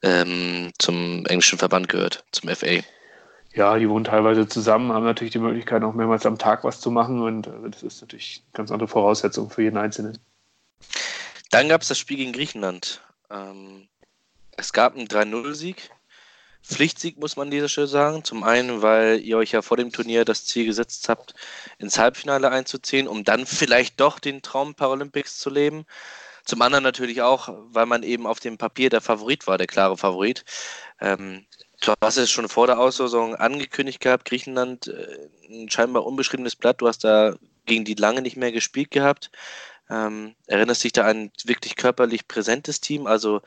ähm, 0.02 0.72
zum 0.80 1.26
englischen 1.26 1.60
Verband 1.60 1.90
gehört, 1.90 2.26
zum 2.32 2.50
FA. 2.50 2.80
Ja, 3.54 3.78
die 3.78 3.90
wohnen 3.90 4.06
teilweise 4.06 4.48
zusammen, 4.48 4.92
haben 4.92 5.06
natürlich 5.06 5.34
die 5.34 5.40
Möglichkeit, 5.40 5.84
auch 5.84 5.94
mehrmals 5.94 6.26
am 6.26 6.38
Tag 6.38 6.64
was 6.64 6.80
zu 6.80 6.92
machen 6.92 7.22
und 7.22 7.48
äh, 7.48 7.70
das 7.72 7.84
ist 7.84 8.02
natürlich 8.02 8.44
eine 8.46 8.58
ganz 8.58 8.72
andere 8.72 8.88
Voraussetzung 8.88 9.50
für 9.50 9.64
jeden 9.64 9.78
Einzelnen. 9.78 10.18
Dann 11.50 11.70
gab 11.70 11.82
es 11.82 11.88
das 11.88 11.98
Spiel 11.98 12.18
gegen 12.18 12.34
Griechenland. 12.34 13.02
Ähm, 13.32 13.88
es 14.58 14.74
gab 14.74 14.96
einen 14.96 15.08
3-0-Sieg. 15.08 15.92
Pflichtsieg, 16.64 17.18
muss 17.18 17.38
man 17.38 17.48
an 17.48 17.52
dieser 17.52 17.70
Stelle 17.70 17.88
sagen. 17.88 18.24
Zum 18.24 18.44
einen, 18.44 18.82
weil 18.82 19.22
ihr 19.22 19.38
euch 19.38 19.54
ja 19.54 19.62
vor 19.62 19.78
dem 19.78 19.92
Turnier 19.92 20.26
das 20.26 20.46
Ziel 20.46 20.66
gesetzt 20.66 21.08
habt, 21.08 21.34
ins 21.78 21.98
Halbfinale 21.98 22.52
einzuziehen, 22.52 23.08
um 23.08 23.24
dann 23.24 23.46
vielleicht 23.46 24.00
doch 24.00 24.20
den 24.20 24.42
Traum 24.42 24.76
Paralympics 24.76 25.38
zu 25.38 25.50
leben. 25.50 25.86
Zum 26.44 26.62
anderen 26.62 26.84
natürlich 26.84 27.22
auch, 27.22 27.50
weil 27.70 27.86
man 27.86 28.04
eben 28.04 28.26
auf 28.28 28.40
dem 28.40 28.58
Papier 28.58 28.90
der 28.90 29.02
Favorit 29.02 29.48
war, 29.48 29.58
der 29.58 29.68
klare 29.68 29.98
Favorit. 29.98 30.44
Ähm, 31.00 31.46
du 31.82 31.94
hast 32.02 32.18
es 32.18 32.32
schon 32.32 32.50
vor 32.50 32.68
der 32.68 32.80
Auslosung 32.80 33.36
angekündigt 33.36 34.02
gehabt, 34.02 34.26
Griechenland, 34.26 34.88
äh, 34.88 35.30
ein 35.50 35.70
scheinbar 35.70 36.06
unbeschriebenes 36.06 36.56
Blatt. 36.56 36.82
Du 36.82 36.88
hast 36.88 37.04
da 37.04 37.36
gegen 37.66 37.86
die 37.86 37.96
lange 37.96 38.22
nicht 38.22 38.38
mehr 38.38 38.52
gespielt 38.52 38.92
gehabt. 38.92 39.32
Ähm, 39.90 40.36
erinnerst 40.48 40.84
dich 40.84 40.94
da 40.94 41.06
an 41.06 41.18
ein 41.18 41.32
wirklich 41.46 41.76
körperlich 41.76 42.28
präsentes 42.28 42.82
Team? 42.82 43.08
Also, 43.08 43.42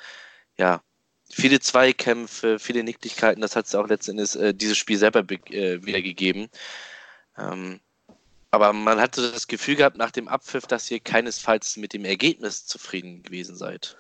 ja, 0.59 0.83
viele 1.31 1.61
Zweikämpfe, 1.61 2.59
viele 2.59 2.83
Nicklichkeiten, 2.83 3.41
das 3.41 3.57
hat 3.57 3.67
es 3.67 3.75
auch 3.75 3.89
letztendlich 3.89 4.37
äh, 4.37 4.53
dieses 4.53 4.77
Spiel 4.77 4.99
selber 4.99 5.21
äh, 5.21 5.85
wiedergegeben. 5.85 6.49
Ähm, 7.39 7.81
aber 8.51 8.73
man 8.73 9.01
hatte 9.01 9.31
das 9.31 9.47
Gefühl 9.47 9.77
gehabt 9.77 9.97
nach 9.97 10.11
dem 10.11 10.29
Abpfiff, 10.29 10.67
dass 10.67 10.91
ihr 10.91 10.99
keinesfalls 10.99 11.77
mit 11.77 11.93
dem 11.93 12.05
Ergebnis 12.05 12.67
zufrieden 12.67 13.23
gewesen 13.23 13.55
seid. 13.55 13.97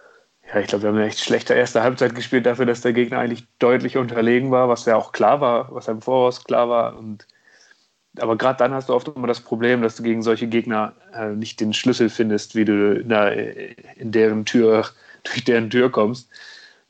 Ja, 0.48 0.58
ich 0.58 0.66
glaube, 0.66 0.82
wir 0.82 0.88
haben 0.88 0.96
eine 0.96 1.06
echt 1.06 1.20
schlechte 1.20 1.54
erste 1.54 1.82
Halbzeit 1.82 2.16
gespielt 2.16 2.46
dafür, 2.46 2.66
dass 2.66 2.80
der 2.80 2.92
Gegner 2.92 3.20
eigentlich 3.20 3.44
deutlich 3.60 3.96
unterlegen 3.96 4.50
war, 4.50 4.68
was 4.68 4.84
ja 4.86 4.96
auch 4.96 5.12
klar 5.12 5.40
war, 5.40 5.72
was 5.72 5.86
ja 5.86 5.92
im 5.92 6.02
Voraus 6.02 6.42
klar 6.42 6.68
war. 6.68 6.98
Und, 6.98 7.28
aber 8.18 8.36
gerade 8.36 8.58
dann 8.58 8.74
hast 8.74 8.88
du 8.88 8.94
oft 8.94 9.06
immer 9.06 9.28
das 9.28 9.40
Problem, 9.40 9.82
dass 9.82 9.94
du 9.94 10.02
gegen 10.02 10.22
solche 10.22 10.48
Gegner 10.48 10.94
äh, 11.14 11.28
nicht 11.28 11.60
den 11.60 11.72
Schlüssel 11.72 12.10
findest, 12.10 12.56
wie 12.56 12.64
du 12.64 12.94
in, 12.94 13.08
der, 13.08 13.96
in 13.96 14.10
deren 14.10 14.44
Tür, 14.44 14.88
durch 15.22 15.44
deren 15.44 15.70
Tür 15.70 15.92
kommst 15.92 16.28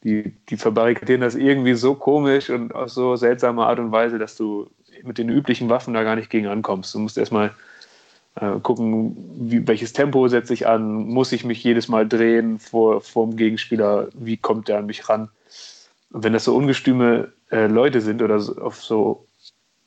die, 0.05 0.33
die 0.49 0.57
verbarrikadieren 0.57 1.21
das 1.21 1.35
irgendwie 1.35 1.75
so 1.75 1.95
komisch 1.95 2.51
und 2.51 2.75
auf 2.75 2.91
so 2.91 3.17
seltsame 3.17 3.67
Art 3.67 3.79
und 3.79 3.93
Weise, 3.93 4.19
dass 4.19 4.37
du 4.37 4.71
mit 5.03 5.19
den 5.19 5.29
üblichen 5.29 5.69
Waffen 5.69 5.95
da 5.95 6.03
gar 6.03 6.17
nicht 6.17 6.31
gegen 6.31 6.47
ankommst. 6.47 6.95
Du 6.95 6.99
musst 6.99 7.19
erstmal 7.19 7.53
äh, 8.37 8.59
gucken, 8.61 9.17
wie, 9.51 9.67
welches 9.67 9.93
Tempo 9.93 10.29
setze 10.29 10.55
ich 10.55 10.67
an, 10.67 11.07
muss 11.07 11.33
ich 11.33 11.45
mich 11.45 11.63
jedes 11.63 11.89
Mal 11.89 12.09
drehen 12.09 12.59
vor, 12.59 13.03
dem 13.03 13.37
Gegenspieler, 13.37 14.09
wie 14.15 14.37
kommt 14.37 14.69
der 14.69 14.79
an 14.79 14.87
mich 14.87 15.09
ran. 15.09 15.29
Und 16.13 16.25
wenn 16.25 16.33
das 16.33 16.45
so 16.45 16.57
ungestüme 16.57 17.33
äh, 17.51 17.67
Leute 17.67 18.01
sind 18.01 18.23
oder 18.23 18.41
so, 18.41 18.57
auf 18.57 18.83
so 18.83 19.27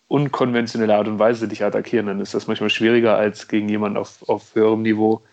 unkonventionelle 0.07 0.95
Art 0.95 1.07
und 1.07 1.19
Weise 1.19 1.47
dich 1.47 1.63
attackieren, 1.63 2.05
dann 2.05 2.19
ist 2.19 2.33
das 2.33 2.47
manchmal 2.47 2.69
schwieriger 2.69 3.17
als 3.17 3.47
gegen 3.47 3.67
jemanden 3.67 3.97
auf, 3.97 4.27
auf 4.29 4.53
höherem 4.53 4.83
Niveau, 4.83 5.23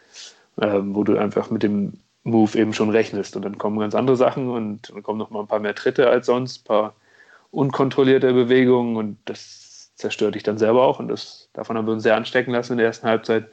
äh, 0.56 0.78
wo 0.82 1.04
du 1.04 1.18
einfach 1.18 1.50
mit 1.50 1.62
dem 1.62 2.00
Move 2.30 2.58
eben 2.58 2.72
schon 2.72 2.90
rechnest. 2.90 3.37
Und 3.37 3.42
dann 3.42 3.58
kommen 3.58 3.78
ganz 3.78 3.94
andere 3.94 4.16
Sachen 4.16 4.49
und 4.49 4.90
dann 4.90 5.02
kommen 5.02 5.18
noch 5.18 5.30
mal 5.30 5.40
ein 5.40 5.49
paar 5.49 5.60
mehr 5.60 5.75
Tritte 5.75 6.08
als 6.08 6.26
sonst, 6.26 6.62
ein 6.62 6.64
paar 6.64 6.94
unkontrollierte 7.50 8.32
Bewegungen 8.32 8.96
und 8.96 9.18
das 9.25 9.92
zerstört 9.96 10.34
dich 10.34 10.42
dann 10.42 10.58
selber 10.58 10.82
auch. 10.82 10.99
Und 10.99 11.08
das, 11.08 11.49
davon 11.52 11.76
haben 11.76 11.87
wir 11.87 11.92
uns 11.92 12.02
sehr 12.02 12.16
anstecken 12.16 12.52
lassen 12.52 12.72
in 12.72 12.78
der 12.78 12.87
ersten 12.87 13.06
Halbzeit. 13.06 13.49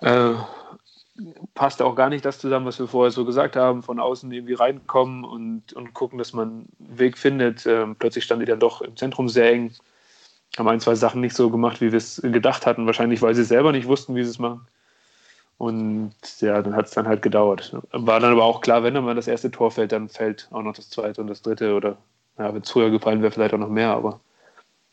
Äh, 0.00 0.34
passte 1.54 1.84
auch 1.84 1.94
gar 1.94 2.08
nicht 2.08 2.24
das 2.24 2.38
zusammen, 2.38 2.66
was 2.66 2.78
wir 2.78 2.88
vorher 2.88 3.10
so 3.10 3.24
gesagt 3.24 3.56
haben, 3.56 3.82
von 3.82 4.00
außen 4.00 4.30
irgendwie 4.32 4.54
reinkommen 4.54 5.24
und, 5.24 5.72
und 5.72 5.94
gucken, 5.94 6.18
dass 6.18 6.32
man 6.32 6.48
einen 6.48 6.98
Weg 6.98 7.18
findet. 7.18 7.66
Ähm, 7.66 7.96
plötzlich 7.98 8.24
standen 8.24 8.44
die 8.44 8.50
dann 8.50 8.60
doch 8.60 8.82
im 8.82 8.96
Zentrum 8.96 9.28
sehr 9.28 9.50
eng, 9.50 9.72
haben 10.58 10.68
ein, 10.68 10.80
zwei 10.80 10.94
Sachen 10.94 11.20
nicht 11.20 11.36
so 11.36 11.50
gemacht, 11.50 11.80
wie 11.80 11.92
wir 11.92 11.98
es 11.98 12.20
gedacht 12.22 12.66
hatten, 12.66 12.86
wahrscheinlich, 12.86 13.22
weil 13.22 13.34
sie 13.34 13.44
selber 13.44 13.72
nicht 13.72 13.88
wussten, 13.88 14.14
wie 14.14 14.24
sie 14.24 14.30
es 14.30 14.38
machen. 14.38 14.66
Und 15.62 16.12
ja, 16.40 16.60
dann 16.60 16.74
hat 16.74 16.86
es 16.86 16.90
dann 16.90 17.06
halt 17.06 17.22
gedauert. 17.22 17.72
War 17.92 18.18
dann 18.18 18.32
aber 18.32 18.42
auch 18.42 18.62
klar, 18.62 18.82
wenn 18.82 18.94
dann 18.94 19.04
mal 19.04 19.14
das 19.14 19.28
erste 19.28 19.48
Tor 19.48 19.70
fällt, 19.70 19.92
dann 19.92 20.08
fällt 20.08 20.48
auch 20.50 20.62
noch 20.62 20.74
das 20.74 20.90
zweite 20.90 21.20
und 21.20 21.28
das 21.28 21.40
dritte 21.40 21.76
oder 21.76 21.98
ja, 22.36 22.52
wenn 22.52 22.62
es 22.62 22.70
früher 22.70 22.90
gefallen 22.90 23.22
wäre, 23.22 23.30
vielleicht 23.30 23.54
auch 23.54 23.58
noch 23.58 23.68
mehr, 23.68 23.90
aber 23.90 24.18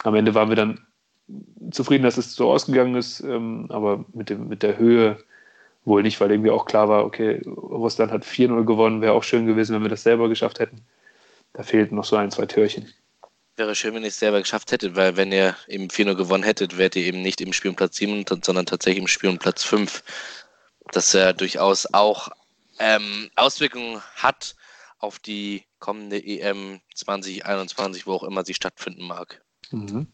am 0.04 0.14
Ende 0.14 0.36
waren 0.36 0.50
wir 0.50 0.56
dann 0.56 0.80
zufrieden, 1.72 2.04
dass 2.04 2.18
es 2.20 2.36
so 2.36 2.52
ausgegangen 2.52 2.94
ist, 2.94 3.20
ähm, 3.22 3.66
aber 3.70 4.06
mit, 4.14 4.30
dem, 4.30 4.48
mit 4.48 4.62
der 4.62 4.78
Höhe 4.78 5.18
wohl 5.86 6.04
nicht, 6.04 6.22
weil 6.22 6.30
irgendwie 6.30 6.52
auch 6.52 6.66
klar 6.66 6.88
war, 6.88 7.04
okay, 7.04 7.42
Russland 7.48 8.12
hat 8.12 8.24
4-0 8.24 8.64
gewonnen, 8.66 9.02
wäre 9.02 9.14
auch 9.14 9.24
schön 9.24 9.48
gewesen, 9.48 9.74
wenn 9.74 9.82
wir 9.82 9.90
das 9.90 10.04
selber 10.04 10.30
geschafft 10.30 10.60
hätten. 10.60 10.82
Da 11.54 11.64
fehlten 11.64 11.96
noch 11.96 12.06
so 12.06 12.16
ein, 12.16 12.30
zwei 12.30 12.46
Türchen. 12.46 12.88
Wäre 13.58 13.74
schön, 13.74 13.96
wenn 13.96 14.04
ihr 14.04 14.10
es 14.10 14.20
selber 14.20 14.38
geschafft 14.40 14.72
hättet, 14.72 14.96
weil 14.96 15.18
wenn 15.18 15.32
ihr 15.32 15.56
eben 15.68 15.88
4-0 15.88 16.14
gewonnen 16.14 16.44
hättet, 16.44 16.78
wärt 16.78 16.96
ihr 16.96 17.06
eben 17.06 17.24
nicht 17.24 17.42
im 17.42 17.54
Spiel 17.54 17.72
um 17.72 17.76
Platz 17.76 17.98
7, 17.98 18.24
sondern 18.44 18.68
tatsächlich 18.68 19.02
im 19.02 19.08
Spiel 19.08 19.32
um 19.32 19.40
Platz 19.40 19.64
5. 19.64 20.04
Das 20.92 21.14
ja 21.14 21.34
durchaus 21.34 21.86
auch 21.94 22.30
ähm, 22.80 23.30
Auswirkungen 23.36 24.02
hat 24.16 24.56
auf 24.98 25.20
die 25.20 25.66
kommende 25.80 26.24
EM 26.24 26.82
2021, 26.96 28.08
wo 28.08 28.14
auch 28.14 28.24
immer 28.24 28.44
sie 28.44 28.54
stattfinden 28.54 29.06
mag. 29.06 29.42
Mhm. 29.72 30.08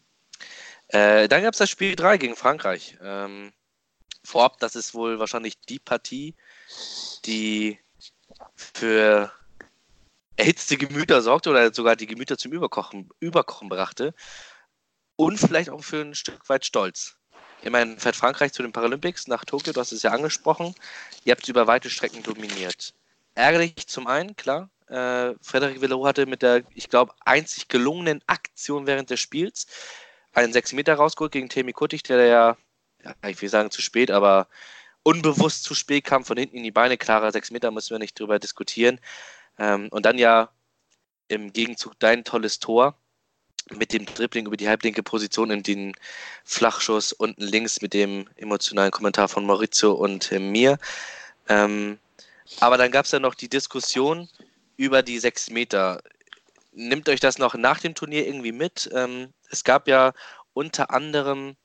Äh, 0.88 1.28
dann 1.28 1.42
gab 1.42 1.54
es 1.54 1.58
das 1.58 1.70
Spiel 1.70 1.96
3 1.96 2.18
gegen 2.18 2.36
Frankreich. 2.36 2.96
Ähm, 3.02 3.52
vorab, 4.22 4.58
das 4.60 4.76
ist 4.76 4.94
wohl 4.94 5.18
wahrscheinlich 5.18 5.58
die 5.62 5.78
Partie, 5.78 6.34
die 7.24 7.78
für 8.54 9.32
erhitzte 10.36 10.76
Gemüter 10.76 11.22
sorgte 11.22 11.50
oder 11.50 11.72
sogar 11.72 11.96
die 11.96 12.06
Gemüter 12.06 12.36
zum 12.36 12.52
Überkochen, 12.52 13.08
Überkochen 13.20 13.68
brachte. 13.68 14.14
Und 15.16 15.38
vielleicht 15.38 15.70
auch 15.70 15.82
für 15.82 16.02
ein 16.02 16.14
Stück 16.14 16.48
weit 16.48 16.66
Stolz. 16.66 17.16
Immerhin 17.66 17.98
fährt 17.98 18.14
Frankreich 18.14 18.52
zu 18.52 18.62
den 18.62 18.70
Paralympics 18.70 19.26
nach 19.26 19.44
Tokio, 19.44 19.72
du 19.72 19.80
hast 19.80 19.90
es 19.90 20.04
ja 20.04 20.12
angesprochen. 20.12 20.72
Ihr 21.24 21.32
habt 21.32 21.48
über 21.48 21.66
weite 21.66 21.90
Strecken 21.90 22.22
dominiert. 22.22 22.94
Ärgerlich 23.34 23.88
zum 23.88 24.06
einen, 24.06 24.36
klar. 24.36 24.70
Äh, 24.86 25.34
Frederik 25.42 25.80
Villero 25.80 26.06
hatte 26.06 26.26
mit 26.26 26.42
der, 26.42 26.62
ich 26.76 26.88
glaube, 26.88 27.12
einzig 27.24 27.66
gelungenen 27.66 28.22
Aktion 28.28 28.86
während 28.86 29.10
des 29.10 29.18
Spiels 29.18 29.66
einen 30.32 30.52
6 30.52 30.74
Meter 30.74 30.94
rausgeholt 30.94 31.32
gegen 31.32 31.48
Temi 31.48 31.72
Kuttig, 31.72 32.04
der 32.04 32.24
ja, 32.26 32.56
ja, 33.02 33.28
ich 33.28 33.42
will 33.42 33.48
sagen 33.48 33.72
zu 33.72 33.82
spät, 33.82 34.12
aber 34.12 34.46
unbewusst 35.02 35.64
zu 35.64 35.74
spät 35.74 36.04
kam, 36.04 36.24
von 36.24 36.36
hinten 36.36 36.58
in 36.58 36.62
die 36.62 36.70
Beine. 36.70 36.96
Klarer 36.96 37.32
6 37.32 37.50
Meter, 37.50 37.72
müssen 37.72 37.90
wir 37.90 37.98
nicht 37.98 38.18
drüber 38.18 38.38
diskutieren. 38.38 39.00
Ähm, 39.58 39.88
und 39.90 40.06
dann 40.06 40.18
ja 40.18 40.50
im 41.26 41.52
Gegenzug 41.52 41.98
dein 41.98 42.22
tolles 42.22 42.60
Tor 42.60 42.96
mit 43.70 43.92
dem 43.92 44.06
Dribbling 44.06 44.46
über 44.46 44.56
die 44.56 44.68
halblinke 44.68 45.02
Position 45.02 45.50
in 45.50 45.62
den 45.62 45.92
Flachschuss 46.44 47.12
unten 47.12 47.42
links 47.42 47.82
mit 47.82 47.94
dem 47.94 48.28
emotionalen 48.36 48.92
Kommentar 48.92 49.28
von 49.28 49.44
Maurizio 49.44 49.92
und 49.92 50.30
äh, 50.32 50.38
mir. 50.38 50.78
Ähm, 51.48 51.98
aber 52.60 52.78
dann 52.78 52.92
gab 52.92 53.06
es 53.06 53.12
ja 53.12 53.18
noch 53.18 53.34
die 53.34 53.48
Diskussion 53.48 54.28
über 54.76 55.02
die 55.02 55.18
sechs 55.18 55.50
Meter. 55.50 56.00
Nimmt 56.72 57.08
euch 57.08 57.20
das 57.20 57.38
noch 57.38 57.54
nach 57.54 57.80
dem 57.80 57.94
Turnier 57.94 58.26
irgendwie 58.26 58.52
mit? 58.52 58.88
Ähm, 58.92 59.32
es 59.50 59.64
gab 59.64 59.88
ja 59.88 60.12
unter 60.52 60.90
anderem 60.90 61.56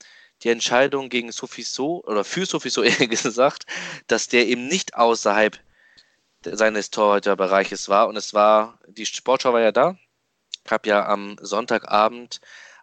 die 0.44 0.50
Entscheidung 0.50 1.10
gegen 1.10 1.32
Sofiso 1.32 2.04
oder 2.06 2.24
für 2.24 2.46
Sofiso 2.46 2.82
eher 2.84 3.08
gesagt, 3.08 3.66
dass 4.08 4.28
der 4.28 4.48
eben 4.48 4.68
nicht 4.68 4.96
außerhalb 4.96 5.60
seines 6.44 6.90
Torhüterbereiches 6.90 7.90
war. 7.90 8.08
Und 8.08 8.18
es 8.18 8.34
war, 8.34 8.80
die 8.88 9.06
Sportschau 9.06 9.54
war 9.54 9.62
ja 9.62 9.72
da, 9.72 9.98
gab 10.66 10.86
ja 10.86 11.08
am 11.08 11.38
Sonntagabend 11.42 12.42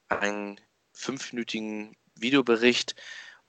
einen 0.08 0.60
fünfminütigen 0.92 1.96
Videobericht 2.16 2.94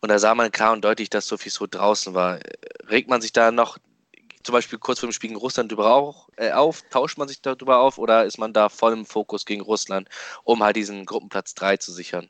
und 0.02 0.10
da 0.10 0.20
sah 0.20 0.36
man 0.36 0.52
klar 0.52 0.74
und 0.74 0.84
deutlich, 0.84 1.10
dass 1.10 1.28
Sofiso 1.28 1.68
draußen 1.68 2.14
war. 2.14 2.40
Regt 2.88 3.10
man 3.10 3.22
sich 3.22 3.34
da 3.34 3.52
noch 3.52 3.78
zum 4.44 4.54
Beispiel 4.54 4.80
kurz 4.80 5.00
vor 5.00 5.10
dem 5.10 5.14
Spiel 5.14 5.30
gegen 5.30 5.40
Russland 5.40 5.78
auch, 5.78 6.30
äh, 6.38 6.52
auf? 6.52 6.84
Tauscht 6.90 7.18
man 7.18 7.28
sich 7.28 7.42
darüber 7.42 7.80
auf 7.80 7.98
oder 7.98 8.26
ist 8.26 8.38
man 8.38 8.54
da 8.54 8.70
voll 8.70 8.94
im 8.94 9.06
Fokus 9.06 9.46
gegen 9.46 9.62
Russland, 9.62 10.08
um 10.44 10.64
halt 10.64 10.76
diesen 10.76 11.06
Gruppenplatz 11.06 11.54
3 11.56 11.78
zu 11.78 11.92
sichern? 11.92 12.30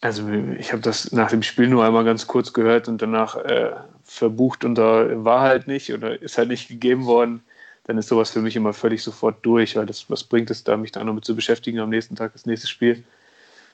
Also 0.00 0.28
ich 0.28 0.72
habe 0.72 0.82
das 0.82 1.12
nach 1.12 1.30
dem 1.30 1.42
Spiel 1.42 1.68
nur 1.68 1.84
einmal 1.84 2.04
ganz 2.04 2.26
kurz 2.26 2.52
gehört 2.52 2.88
und 2.88 3.00
danach 3.00 3.36
äh, 3.36 3.72
verbucht 4.02 4.64
und 4.64 4.74
da 4.74 5.24
war 5.24 5.40
halt 5.40 5.68
nicht 5.68 5.92
oder 5.92 6.20
ist 6.20 6.38
halt 6.38 6.48
nicht 6.48 6.68
gegeben 6.68 7.06
worden. 7.06 7.42
Dann 7.84 7.98
ist 7.98 8.08
sowas 8.08 8.30
für 8.30 8.40
mich 8.40 8.56
immer 8.56 8.72
völlig 8.72 9.02
sofort 9.02 9.44
durch, 9.44 9.76
weil 9.76 9.86
das, 9.86 10.08
was 10.08 10.24
bringt 10.24 10.50
es 10.50 10.64
da, 10.64 10.76
mich 10.76 10.92
da 10.92 11.02
noch 11.02 11.14
mit 11.14 11.24
zu 11.24 11.34
beschäftigen 11.34 11.80
am 11.80 11.90
nächsten 11.90 12.14
Tag, 12.14 12.32
das 12.32 12.46
nächste 12.46 12.68
Spiel. 12.68 13.04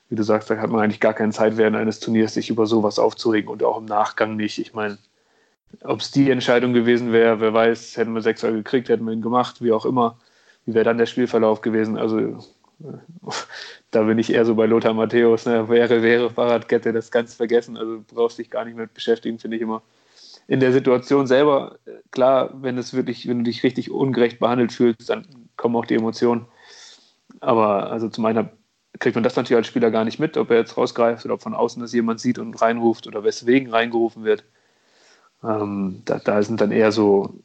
Wie 0.09 0.15
du 0.15 0.23
sagst, 0.23 0.49
da 0.49 0.57
hat 0.57 0.71
man 0.71 0.81
eigentlich 0.81 0.99
gar 0.99 1.13
keine 1.13 1.31
Zeit 1.31 1.57
während 1.57 1.75
eines 1.75 1.99
Turniers, 1.99 2.33
sich 2.33 2.49
über 2.49 2.65
sowas 2.65 2.97
aufzuregen 2.97 3.49
und 3.49 3.63
auch 3.63 3.77
im 3.77 3.85
Nachgang 3.85 4.35
nicht. 4.35 4.57
Ich 4.57 4.73
meine, 4.73 4.97
ob 5.83 6.01
es 6.01 6.11
die 6.11 6.31
Entscheidung 6.31 6.73
gewesen 6.73 7.11
wäre, 7.11 7.39
wer 7.39 7.53
weiß, 7.53 7.97
hätten 7.97 8.13
wir 8.13 8.21
Sechser 8.21 8.51
gekriegt, 8.51 8.89
hätten 8.89 9.05
wir 9.05 9.13
ihn 9.13 9.21
gemacht, 9.21 9.61
wie 9.61 9.71
auch 9.71 9.85
immer. 9.85 10.17
Wie 10.65 10.73
wäre 10.73 10.85
dann 10.85 10.97
der 10.97 11.05
Spielverlauf 11.05 11.61
gewesen? 11.61 11.97
Also 11.97 12.19
äh, 12.19 12.33
da 13.91 14.03
bin 14.03 14.17
ich 14.17 14.33
eher 14.33 14.45
so 14.45 14.55
bei 14.55 14.65
Lothar 14.65 14.93
Matthäus, 14.93 15.45
ne? 15.45 15.69
wäre, 15.69 16.01
wäre 16.01 16.31
Fahrradkette, 16.31 16.93
das 16.93 17.11
ganz 17.11 17.35
vergessen. 17.35 17.77
Also 17.77 18.03
brauchst 18.07 18.39
dich 18.39 18.49
gar 18.49 18.65
nicht 18.65 18.77
mit 18.77 18.93
beschäftigen, 18.93 19.39
finde 19.39 19.57
ich 19.57 19.63
immer. 19.63 19.83
In 20.49 20.59
der 20.59 20.73
Situation 20.73 21.27
selber, 21.27 21.77
klar, 22.09 22.49
wenn 22.63 22.79
es 22.79 22.95
wirklich, 22.95 23.27
wenn 23.27 23.37
du 23.39 23.43
dich 23.43 23.61
richtig 23.61 23.91
ungerecht 23.91 24.39
behandelt 24.39 24.71
fühlst, 24.71 25.07
dann 25.07 25.27
kommen 25.57 25.75
auch 25.75 25.85
die 25.85 25.93
Emotionen. 25.93 26.47
Aber 27.39 27.91
also 27.91 28.09
zum 28.09 28.25
einen 28.25 28.49
kriegt 28.97 29.13
man 29.13 29.23
das 29.23 29.35
natürlich 29.35 29.57
als 29.57 29.67
Spieler 29.67 29.91
gar 29.91 30.05
nicht 30.05 30.17
mit, 30.17 30.37
ob 30.37 30.49
er 30.49 30.57
jetzt 30.57 30.75
rausgreift 30.75 31.23
oder 31.23 31.35
ob 31.35 31.43
von 31.43 31.53
außen 31.53 31.79
das 31.83 31.93
jemand 31.93 32.19
sieht 32.19 32.39
und 32.39 32.59
reinruft 32.59 33.05
oder 33.05 33.23
weswegen 33.23 33.69
reingerufen 33.69 34.23
wird. 34.23 34.43
Ähm, 35.43 36.01
da, 36.05 36.17
da 36.17 36.41
sind 36.41 36.61
dann 36.61 36.71
eher 36.71 36.91
so 36.91 37.43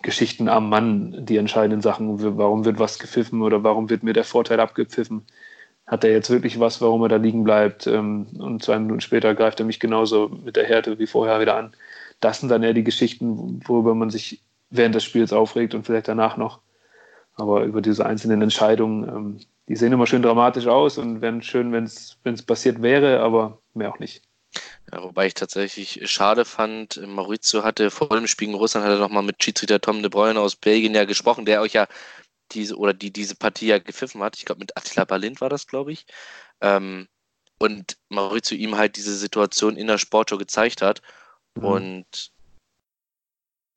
Geschichten 0.00 0.48
am 0.48 0.70
Mann 0.70 1.26
die 1.26 1.36
entscheidenden 1.36 1.82
Sachen. 1.82 2.38
Warum 2.38 2.64
wird 2.64 2.78
was 2.78 2.98
gepfiffen 2.98 3.42
oder 3.42 3.64
warum 3.64 3.90
wird 3.90 4.02
mir 4.02 4.14
der 4.14 4.24
Vorteil 4.24 4.60
abgepfiffen? 4.60 5.26
Hat 5.86 6.04
er 6.04 6.10
jetzt 6.10 6.30
wirklich 6.30 6.58
was, 6.58 6.80
warum 6.80 7.02
er 7.02 7.08
da 7.10 7.16
liegen 7.16 7.44
bleibt? 7.44 7.86
Ähm, 7.86 8.28
und 8.38 8.62
zwei 8.62 8.78
Minuten 8.78 9.02
später 9.02 9.34
greift 9.34 9.60
er 9.60 9.66
mich 9.66 9.78
genauso 9.78 10.28
mit 10.28 10.56
der 10.56 10.64
Härte 10.64 10.98
wie 10.98 11.06
vorher 11.06 11.38
wieder 11.38 11.56
an. 11.56 11.74
Das 12.20 12.40
sind 12.40 12.48
dann 12.48 12.62
eher 12.62 12.74
die 12.74 12.84
Geschichten, 12.84 13.60
worüber 13.66 13.94
man 13.94 14.10
sich 14.10 14.42
während 14.70 14.94
des 14.94 15.04
Spiels 15.04 15.32
aufregt 15.32 15.74
und 15.74 15.84
vielleicht 15.84 16.08
danach 16.08 16.36
noch. 16.36 16.60
Aber 17.34 17.64
über 17.64 17.82
diese 17.82 18.06
einzelnen 18.06 18.42
Entscheidungen, 18.42 19.08
ähm, 19.08 19.40
die 19.68 19.76
sehen 19.76 19.92
immer 19.92 20.06
schön 20.06 20.22
dramatisch 20.22 20.66
aus 20.66 20.96
und 20.96 21.20
wären 21.20 21.42
schön, 21.42 21.72
wenn 21.72 21.84
es 21.84 22.42
passiert 22.46 22.82
wäre, 22.82 23.20
aber 23.20 23.60
mehr 23.74 23.90
auch 23.90 23.98
nicht. 23.98 24.22
Ja, 24.92 25.02
wobei 25.02 25.26
ich 25.26 25.34
tatsächlich 25.34 26.00
schade 26.10 26.44
fand, 26.44 27.00
Maurizio 27.06 27.64
hatte 27.64 27.90
vor 27.90 28.08
dem 28.08 28.26
Spiel 28.26 28.48
in 28.48 28.54
Russland 28.54 28.86
hat 28.86 28.92
er 28.92 28.98
nochmal 29.00 29.24
mit 29.24 29.42
Schiedsrichter 29.42 29.80
Tom 29.80 30.00
de 30.00 30.08
Bruyne 30.08 30.40
aus 30.40 30.56
Belgien 30.56 30.94
ja 30.94 31.04
gesprochen, 31.04 31.44
der 31.44 31.60
euch 31.60 31.72
ja 31.72 31.88
diese 32.52 32.76
oder 32.76 32.94
die 32.94 33.12
diese 33.12 33.34
Partie 33.34 33.66
ja 33.66 33.78
gepfiffen 33.78 34.22
hat. 34.22 34.36
Ich 34.36 34.44
glaube, 34.44 34.60
mit 34.60 34.76
Attila 34.76 35.04
Balint 35.04 35.40
war 35.40 35.48
das, 35.48 35.66
glaube 35.66 35.92
ich. 35.92 36.06
Ähm, 36.60 37.08
und 37.58 37.96
Maurizio 38.08 38.56
ihm 38.56 38.76
halt 38.76 38.96
diese 38.96 39.16
Situation 39.16 39.76
in 39.76 39.88
der 39.88 39.98
Sportshow 39.98 40.38
gezeigt 40.38 40.82
hat. 40.82 41.02
Mhm. 41.56 41.64
Und 41.64 42.32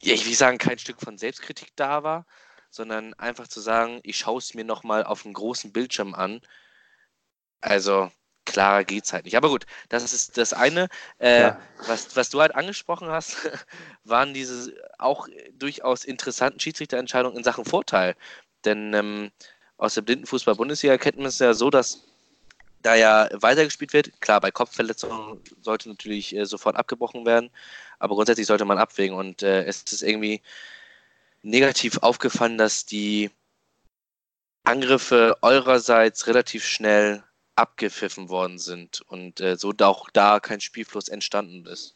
ja, 0.01 0.13
ich 0.13 0.25
will 0.25 0.36
sagen, 0.36 0.57
kein 0.57 0.79
Stück 0.79 1.01
von 1.01 1.17
Selbstkritik 1.17 1.71
da 1.75 2.03
war, 2.03 2.25
sondern 2.69 3.13
einfach 3.15 3.48
zu 3.48 3.59
sagen, 3.59 4.00
ich 4.03 4.17
schaue 4.17 4.39
es 4.39 4.53
mir 4.53 4.63
nochmal 4.63 5.03
auf 5.03 5.25
einem 5.25 5.33
großen 5.33 5.74
Bildschirm 5.74 6.13
an. 6.13 6.41
Also, 7.62 8.12
klarer 8.45 8.83
geht 8.83 9.05
es 9.05 9.13
halt 9.13 9.25
nicht. 9.25 9.38
Aber 9.38 9.50
gut, 9.50 9.65
das 9.89 10.13
ist 10.13 10.38
das 10.38 10.53
eine. 10.53 10.88
Äh, 11.19 11.41
ja. 11.41 11.62
was, 11.88 12.15
was 12.15 12.29
du 12.29 12.41
halt 12.41 12.55
angesprochen 12.55 13.09
hast, 13.09 13.38
waren 14.03 14.33
diese 14.33 14.74
auch 14.98 15.27
durchaus 15.53 16.05
interessanten 16.05 16.59
Schiedsrichterentscheidungen 16.59 17.38
in 17.38 17.43
Sachen 17.43 17.65
Vorteil. 17.65 18.15
Denn 18.65 18.93
ähm, 18.93 19.31
aus 19.77 19.95
der 19.95 20.01
Blindenfußball-Bundesliga 20.01 20.98
kennt 20.98 21.17
man 21.17 21.27
es 21.27 21.39
ja 21.39 21.53
so, 21.53 21.69
dass 21.69 22.08
da 22.81 22.95
ja 22.95 23.29
weitergespielt 23.33 23.93
wird. 23.93 24.21
Klar, 24.21 24.41
bei 24.41 24.51
Kopfverletzungen 24.51 25.39
sollte 25.62 25.89
natürlich 25.89 26.36
äh, 26.36 26.45
sofort 26.45 26.75
abgebrochen 26.75 27.25
werden, 27.25 27.50
aber 28.00 28.15
grundsätzlich 28.15 28.48
sollte 28.48 28.65
man 28.65 28.77
abwägen. 28.77 29.15
Und 29.15 29.43
äh, 29.43 29.63
es 29.65 29.83
ist 29.83 30.03
irgendwie 30.03 30.41
negativ 31.41 31.98
aufgefallen, 32.00 32.57
dass 32.57 32.86
die 32.86 33.31
Angriffe 34.63 35.38
eurerseits 35.41 36.27
relativ 36.27 36.65
schnell 36.65 37.24
abgepfiffen 37.55 38.29
worden 38.29 38.57
sind 38.57 39.01
und 39.01 39.41
äh, 39.41 39.57
so 39.57 39.74
auch 39.79 40.09
da 40.12 40.39
kein 40.39 40.62
Spielfluss 40.62 41.09
entstanden 41.09 41.65
ist. 41.65 41.95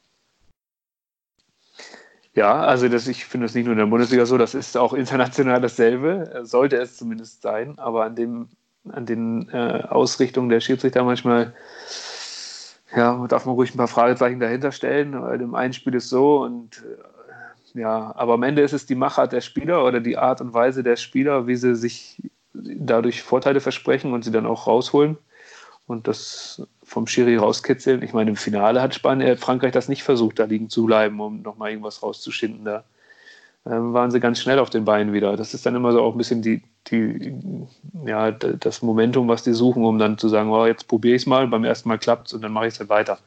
Ja, 2.35 2.63
also 2.63 2.89
das, 2.89 3.07
ich 3.07 3.25
finde 3.25 3.45
das 3.45 3.53
nicht 3.53 3.65
nur 3.65 3.73
in 3.73 3.79
der 3.79 3.85
Bundesliga 3.85 4.25
so, 4.25 4.37
das 4.37 4.55
ist 4.55 4.75
auch 4.75 4.93
international 4.93 5.61
dasselbe, 5.61 6.41
sollte 6.43 6.77
es 6.77 6.97
zumindest 6.97 7.43
sein, 7.43 7.77
aber 7.77 8.05
an, 8.05 8.15
dem, 8.15 8.49
an 8.89 9.05
den 9.05 9.49
äh, 9.49 9.83
Ausrichtungen 9.89 10.49
der 10.49 10.59
Schiedsrichter 10.59 11.03
manchmal 11.03 11.53
ja, 12.95 13.25
darf 13.27 13.45
man 13.45 13.55
ruhig 13.55 13.73
ein 13.73 13.77
paar 13.77 13.87
Fragezeichen 13.87 14.39
dahinter 14.39 14.71
stellen, 14.71 15.19
weil 15.21 15.41
im 15.41 15.55
einen 15.55 15.73
Spiel 15.73 15.95
ist 15.95 16.09
so 16.09 16.43
und 16.43 16.83
äh, 17.75 17.79
ja, 17.79 18.13
aber 18.15 18.33
am 18.33 18.43
Ende 18.43 18.61
ist 18.61 18.73
es 18.73 18.85
die 18.85 18.95
Machart 18.95 19.31
der 19.31 19.41
Spieler 19.41 19.83
oder 19.83 19.99
die 19.99 20.17
Art 20.17 20.41
und 20.41 20.53
Weise 20.53 20.83
der 20.83 20.95
Spieler, 20.95 21.47
wie 21.47 21.55
sie 21.55 21.75
sich 21.75 22.21
dadurch 22.53 23.23
Vorteile 23.23 23.61
versprechen 23.61 24.13
und 24.13 24.23
sie 24.23 24.31
dann 24.31 24.45
auch 24.45 24.67
rausholen 24.67 25.17
und 25.87 26.07
das 26.07 26.61
vom 26.83 27.07
Schiri 27.07 27.35
rauskitzeln. 27.35 28.03
Ich 28.03 28.13
meine, 28.13 28.29
im 28.29 28.35
Finale 28.35 28.81
hat 28.81 28.93
Spanien, 28.93 29.27
äh, 29.27 29.37
Frankreich 29.37 29.71
das 29.71 29.89
nicht 29.89 30.03
versucht, 30.03 30.39
da 30.39 30.45
liegen 30.45 30.69
zu 30.69 30.85
bleiben, 30.85 31.19
um 31.19 31.41
nochmal 31.41 31.71
irgendwas 31.71 32.03
rauszuschinden. 32.03 32.63
Da 32.63 32.83
waren 33.65 34.11
sie 34.11 34.19
ganz 34.19 34.39
schnell 34.39 34.59
auf 34.59 34.69
den 34.69 34.85
Beinen 34.85 35.13
wieder. 35.13 35.37
Das 35.37 35.53
ist 35.53 35.65
dann 35.65 35.75
immer 35.75 35.93
so 35.93 36.01
auch 36.01 36.13
ein 36.13 36.17
bisschen 36.17 36.41
die, 36.41 36.63
die, 36.87 37.33
ja, 38.05 38.31
das 38.31 38.81
Momentum, 38.81 39.27
was 39.27 39.43
die 39.43 39.53
suchen, 39.53 39.85
um 39.85 39.97
dann 39.97 40.17
zu 40.17 40.27
sagen, 40.27 40.49
oh, 40.49 40.65
jetzt 40.65 40.87
probiere 40.87 41.15
ich 41.15 41.23
es 41.23 41.25
mal, 41.27 41.47
beim 41.47 41.63
ersten 41.63 41.89
Mal 41.89 41.97
klappt 41.97 42.27
es 42.27 42.33
und 42.33 42.41
dann 42.41 42.51
mache 42.51 42.67
ich 42.67 42.73
es 42.73 42.79
halt 42.79 42.89
weiter. 42.89 43.19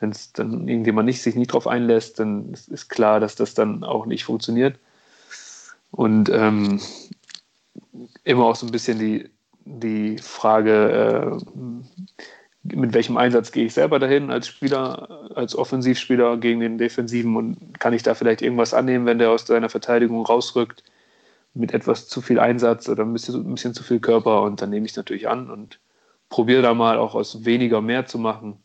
Wenn 0.00 0.10
es 0.10 0.32
dann 0.32 0.68
irgendjemand 0.68 1.06
nicht, 1.06 1.22
sich 1.22 1.34
nicht 1.34 1.52
drauf 1.52 1.66
einlässt, 1.66 2.18
dann 2.18 2.52
ist 2.52 2.88
klar, 2.88 3.20
dass 3.20 3.34
das 3.34 3.54
dann 3.54 3.84
auch 3.84 4.06
nicht 4.06 4.24
funktioniert. 4.24 4.78
Und 5.90 6.30
ähm, 6.30 6.80
immer 8.24 8.44
auch 8.44 8.56
so 8.56 8.66
ein 8.66 8.72
bisschen 8.72 8.98
die, 8.98 9.28
die 9.64 10.18
Frage, 10.18 11.40
äh, 11.42 11.90
mit 12.74 12.94
welchem 12.94 13.16
Einsatz 13.16 13.52
gehe 13.52 13.66
ich 13.66 13.74
selber 13.74 13.98
dahin 13.98 14.30
als 14.30 14.48
Spieler, 14.48 15.30
als 15.34 15.56
Offensivspieler 15.56 16.36
gegen 16.36 16.60
den 16.60 16.78
Defensiven 16.78 17.36
und 17.36 17.78
kann 17.78 17.92
ich 17.92 18.02
da 18.02 18.14
vielleicht 18.14 18.42
irgendwas 18.42 18.74
annehmen, 18.74 19.06
wenn 19.06 19.18
der 19.18 19.30
aus 19.30 19.46
seiner 19.46 19.68
Verteidigung 19.68 20.24
rausrückt 20.24 20.82
mit 21.54 21.72
etwas 21.74 22.08
zu 22.08 22.20
viel 22.20 22.38
Einsatz 22.38 22.88
oder 22.88 23.04
ein 23.04 23.12
bisschen, 23.12 23.34
ein 23.34 23.54
bisschen 23.54 23.74
zu 23.74 23.82
viel 23.82 24.00
Körper 24.00 24.42
und 24.42 24.62
dann 24.62 24.70
nehme 24.70 24.86
ich 24.86 24.92
es 24.92 24.96
natürlich 24.96 25.28
an 25.28 25.50
und 25.50 25.78
probiere 26.28 26.62
da 26.62 26.74
mal 26.74 26.98
auch 26.98 27.14
aus 27.14 27.44
weniger 27.44 27.80
mehr 27.80 28.06
zu 28.06 28.18
machen. 28.18 28.58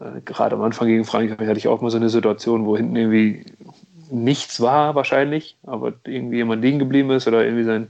Äh, 0.00 0.20
gerade 0.24 0.56
am 0.56 0.62
Anfang 0.62 0.88
gegen 0.88 1.04
Frankreich 1.04 1.48
hatte 1.48 1.58
ich 1.58 1.68
auch 1.68 1.80
mal 1.80 1.90
so 1.90 1.96
eine 1.96 2.08
Situation, 2.08 2.66
wo 2.66 2.76
hinten 2.76 2.96
irgendwie 2.96 3.44
nichts 4.10 4.60
war 4.60 4.94
wahrscheinlich, 4.94 5.56
aber 5.64 5.94
irgendwie 6.06 6.36
jemand 6.36 6.62
liegen 6.62 6.78
geblieben 6.78 7.10
ist 7.10 7.26
oder 7.26 7.44
irgendwie 7.44 7.64
sein 7.64 7.88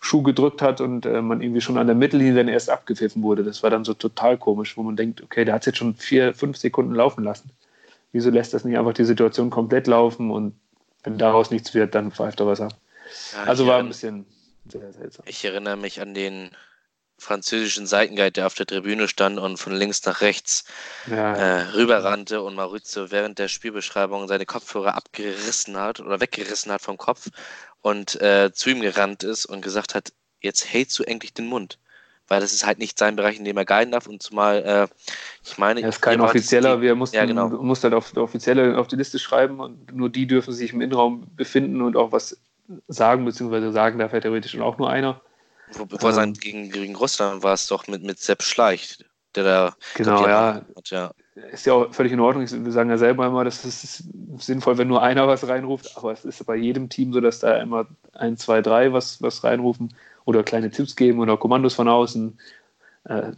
Schuh 0.00 0.22
gedrückt 0.22 0.62
hat 0.62 0.80
und 0.80 1.06
äh, 1.06 1.22
man 1.22 1.40
irgendwie 1.40 1.60
schon 1.60 1.78
an 1.78 1.86
der 1.86 1.96
Mittellinie 1.96 2.34
dann 2.34 2.48
erst 2.48 2.70
abgepfiffen 2.70 3.22
wurde. 3.22 3.44
Das 3.44 3.62
war 3.62 3.70
dann 3.70 3.84
so 3.84 3.94
total 3.94 4.38
komisch, 4.38 4.76
wo 4.76 4.82
man 4.82 4.96
denkt, 4.96 5.22
okay, 5.22 5.44
der 5.44 5.54
hat 5.54 5.62
es 5.62 5.66
jetzt 5.66 5.78
schon 5.78 5.94
vier, 5.94 6.34
fünf 6.34 6.56
Sekunden 6.56 6.94
laufen 6.94 7.24
lassen. 7.24 7.50
Wieso 8.12 8.30
lässt 8.30 8.54
das 8.54 8.64
nicht 8.64 8.78
einfach 8.78 8.94
die 8.94 9.04
Situation 9.04 9.50
komplett 9.50 9.86
laufen 9.86 10.30
und 10.30 10.54
wenn 11.02 11.18
daraus 11.18 11.50
nichts 11.50 11.74
wird, 11.74 11.94
dann 11.94 12.10
pfeift 12.10 12.40
er 12.40 12.46
was 12.46 12.60
ab. 12.60 12.72
Ja, 13.34 13.44
also 13.44 13.66
war 13.66 13.78
ein 13.78 13.88
bisschen 13.88 14.26
sehr 14.68 14.92
seltsam. 14.92 15.24
Ich 15.28 15.44
erinnere 15.44 15.76
mich 15.76 16.00
an 16.00 16.14
den 16.14 16.50
französischen 17.18 17.86
Seitenguide, 17.86 18.32
der 18.32 18.46
auf 18.46 18.54
der 18.54 18.66
Tribüne 18.66 19.08
stand 19.08 19.38
und 19.38 19.56
von 19.56 19.72
links 19.72 20.04
nach 20.04 20.20
rechts 20.20 20.64
ja. 21.10 21.34
äh, 21.34 21.62
rüberrannte 21.70 22.42
und 22.42 22.54
Maurizio 22.54 23.10
während 23.10 23.38
der 23.38 23.48
Spielbeschreibung 23.48 24.28
seine 24.28 24.44
Kopfhörer 24.44 24.94
abgerissen 24.94 25.76
hat 25.78 26.00
oder 26.00 26.20
weggerissen 26.20 26.70
hat 26.72 26.82
vom 26.82 26.98
Kopf 26.98 27.30
und 27.86 28.20
äh, 28.20 28.50
zu 28.52 28.70
ihm 28.70 28.80
gerannt 28.80 29.22
ist 29.22 29.46
und 29.46 29.62
gesagt 29.62 29.94
hat, 29.94 30.12
jetzt 30.40 30.66
hältst 30.72 30.98
du 30.98 31.04
endlich 31.04 31.34
den 31.34 31.46
Mund. 31.46 31.78
Weil 32.26 32.40
das 32.40 32.52
ist 32.52 32.66
halt 32.66 32.80
nicht 32.80 32.98
sein 32.98 33.14
Bereich, 33.14 33.38
in 33.38 33.44
dem 33.44 33.56
er 33.56 33.64
guiden 33.64 33.92
darf. 33.92 34.08
Und 34.08 34.20
zumal, 34.20 34.64
äh, 34.64 34.88
ich 35.44 35.56
meine. 35.56 35.82
Er 35.82 35.90
ist 35.90 36.02
kein 36.02 36.20
Offizieller, 36.20 36.80
wir 36.80 36.96
mussten, 36.96 37.14
ja, 37.14 37.24
genau. 37.24 37.48
musst 37.48 37.84
halt 37.84 37.94
auf, 37.94 38.16
Offizielle 38.16 38.76
auf 38.76 38.88
die 38.88 38.96
Liste 38.96 39.20
schreiben 39.20 39.60
und 39.60 39.94
nur 39.94 40.10
die 40.10 40.26
dürfen 40.26 40.52
sich 40.52 40.72
im 40.72 40.80
Innenraum 40.80 41.28
befinden 41.36 41.80
und 41.80 41.96
auch 41.96 42.10
was 42.10 42.36
sagen, 42.88 43.24
beziehungsweise 43.24 43.70
sagen 43.70 44.00
darf 44.00 44.12
er 44.12 44.20
theoretisch 44.20 44.58
auch 44.58 44.78
nur 44.78 44.90
einer. 44.90 45.20
Bevor 45.88 46.10
ähm, 46.10 46.16
sein 46.16 46.32
gegen, 46.32 46.72
gegen 46.72 46.96
Russland 46.96 47.44
war 47.44 47.54
es 47.54 47.68
doch 47.68 47.86
mit, 47.86 48.02
mit 48.02 48.18
Sepp 48.18 48.42
Schleich, 48.42 48.98
der 49.36 49.44
da. 49.44 49.76
Genau, 49.94 50.26
ja. 50.26 50.64
Hat, 50.74 50.90
ja 50.90 51.12
ist 51.52 51.66
ja 51.66 51.74
auch 51.74 51.94
völlig 51.94 52.12
in 52.12 52.20
Ordnung. 52.20 52.46
Wir 52.48 52.72
sagen 52.72 52.90
ja 52.90 52.98
selber 52.98 53.26
immer, 53.26 53.44
das 53.44 53.64
ist 53.64 54.04
sinnvoll, 54.38 54.78
wenn 54.78 54.88
nur 54.88 55.02
einer 55.02 55.28
was 55.28 55.46
reinruft, 55.46 55.96
aber 55.96 56.12
es 56.12 56.24
ist 56.24 56.44
bei 56.46 56.56
jedem 56.56 56.88
Team 56.88 57.12
so, 57.12 57.20
dass 57.20 57.40
da 57.40 57.60
immer 57.60 57.86
ein, 58.14 58.36
zwei, 58.36 58.62
drei 58.62 58.92
was, 58.92 59.20
was 59.20 59.44
reinrufen 59.44 59.94
oder 60.24 60.42
kleine 60.42 60.70
Tipps 60.70 60.96
geben 60.96 61.20
oder 61.20 61.36
Kommandos 61.36 61.74
von 61.74 61.88
außen. 61.88 62.38
Äh, 63.04 63.32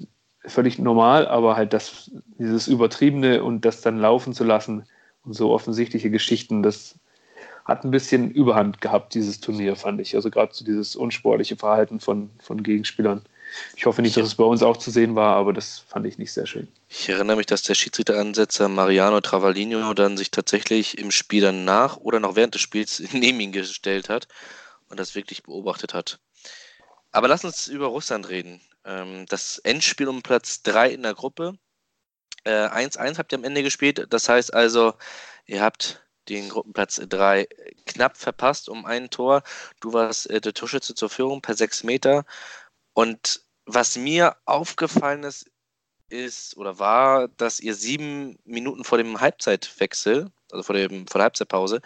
völlig 0.47 0.79
normal, 0.79 1.27
aber 1.27 1.57
halt 1.57 1.73
das, 1.73 2.11
dieses 2.39 2.69
Übertriebene 2.69 3.43
und 3.43 3.65
das 3.65 3.81
dann 3.81 3.99
laufen 3.99 4.33
zu 4.33 4.45
lassen 4.45 4.85
und 5.25 5.35
so 5.35 5.51
offensichtliche 5.51 6.11
Geschichten, 6.11 6.63
das 6.63 6.99
hat 7.65 7.85
ein 7.85 7.91
bisschen 7.91 8.31
Überhand 8.31 8.81
gehabt, 8.81 9.13
dieses 9.15 9.41
Turnier, 9.41 9.77
fand 9.77 10.01
ich. 10.01 10.15
Also 10.15 10.31
gerade 10.31 10.55
so 10.55 10.65
dieses 10.65 10.97
unsportliche 10.97 11.57
Verhalten 11.57 12.01
von, 12.01 12.31
von 12.39 12.63
Gegenspielern. 12.63 13.23
Ich 13.77 13.87
hoffe 13.87 14.03
nicht, 14.03 14.17
dass 14.17 14.27
es 14.27 14.35
bei 14.35 14.45
uns 14.45 14.63
auch 14.63 14.77
zu 14.77 14.91
sehen 14.91 15.15
war, 15.15 15.37
aber 15.37 15.53
das 15.53 15.79
fand 15.79 16.07
ich 16.07 16.19
nicht 16.19 16.33
sehr 16.33 16.47
schön. 16.47 16.69
Ich 16.89 17.09
erinnere 17.09 17.37
mich, 17.37 17.47
dass 17.47 17.63
der 17.63 17.75
Schiedsrichteransetzer 17.75 18.69
Mariano 18.69 19.21
Travaglino 19.21 19.95
dann 19.95 20.17
sich 20.17 20.31
tatsächlich 20.31 20.99
im 20.99 21.11
Spiel 21.11 21.43
danach 21.43 21.97
oder 21.97 22.21
noch 22.21 22.37
während 22.37 22.55
des 22.55 22.63
Spiels 22.63 23.03
neben 23.13 23.41
ihn 23.41 23.53
gestellt 23.53 24.09
hat 24.09 24.29
und 24.89 24.99
das 24.99 25.15
wirklich 25.15 25.43
beobachtet 25.43 25.95
hat. 25.95 26.19
Aber 27.13 27.29
lass 27.29 27.45
uns 27.45 27.69
über 27.69 27.87
Russland 27.87 28.29
reden. 28.29 28.61
Ähm, 28.85 29.27
das 29.29 29.59
Endspiel 29.59 30.09
um 30.09 30.23
Platz 30.23 30.63
3 30.63 30.91
in 30.91 31.03
der 31.03 31.15
Gruppe. 31.15 31.59
1-1 32.45 32.99
äh, 32.99 33.15
habt 33.17 33.33
ihr 33.33 33.39
am 33.39 33.45
Ende 33.45 33.63
gespielt. 33.63 34.07
Das 34.11 34.29
heißt 34.29 34.55
also, 34.55 34.95
ihr 35.47 35.63
habt 35.63 36.03
den 36.29 36.49
Gruppenplatz 36.49 37.01
3 37.09 37.49
knapp 37.87 38.17
verpasst 38.17 38.69
um 38.69 38.85
ein 38.85 39.11
Tor. 39.11 39.43
Du 39.81 39.93
warst 39.93 40.29
äh, 40.31 40.41
der 40.41 40.55
Torschütze 40.55 40.95
zur 40.95 41.11
Führung 41.11 41.43
per 41.43 41.55
6 41.55 41.85
Meter. 41.85 42.25
Und 42.99 43.43
was 43.65 43.97
mir 43.97 44.35
aufgefallen 44.45 45.23
ist, 45.23 45.49
ist 46.09 46.57
oder 46.57 46.81
war, 46.81 47.29
dass 47.29 47.61
ihr 47.61 47.77
sieben 47.77 48.41
Minuten 48.45 48.83
vor 48.83 48.99
dem 48.99 49.21
Halbzeitwechsel, 49.21 50.33
also 50.51 50.65
vor, 50.65 50.75
dem, 50.75 51.07
vor 51.07 51.21
der 51.21 51.27
Halbzeitpause, 51.27 51.81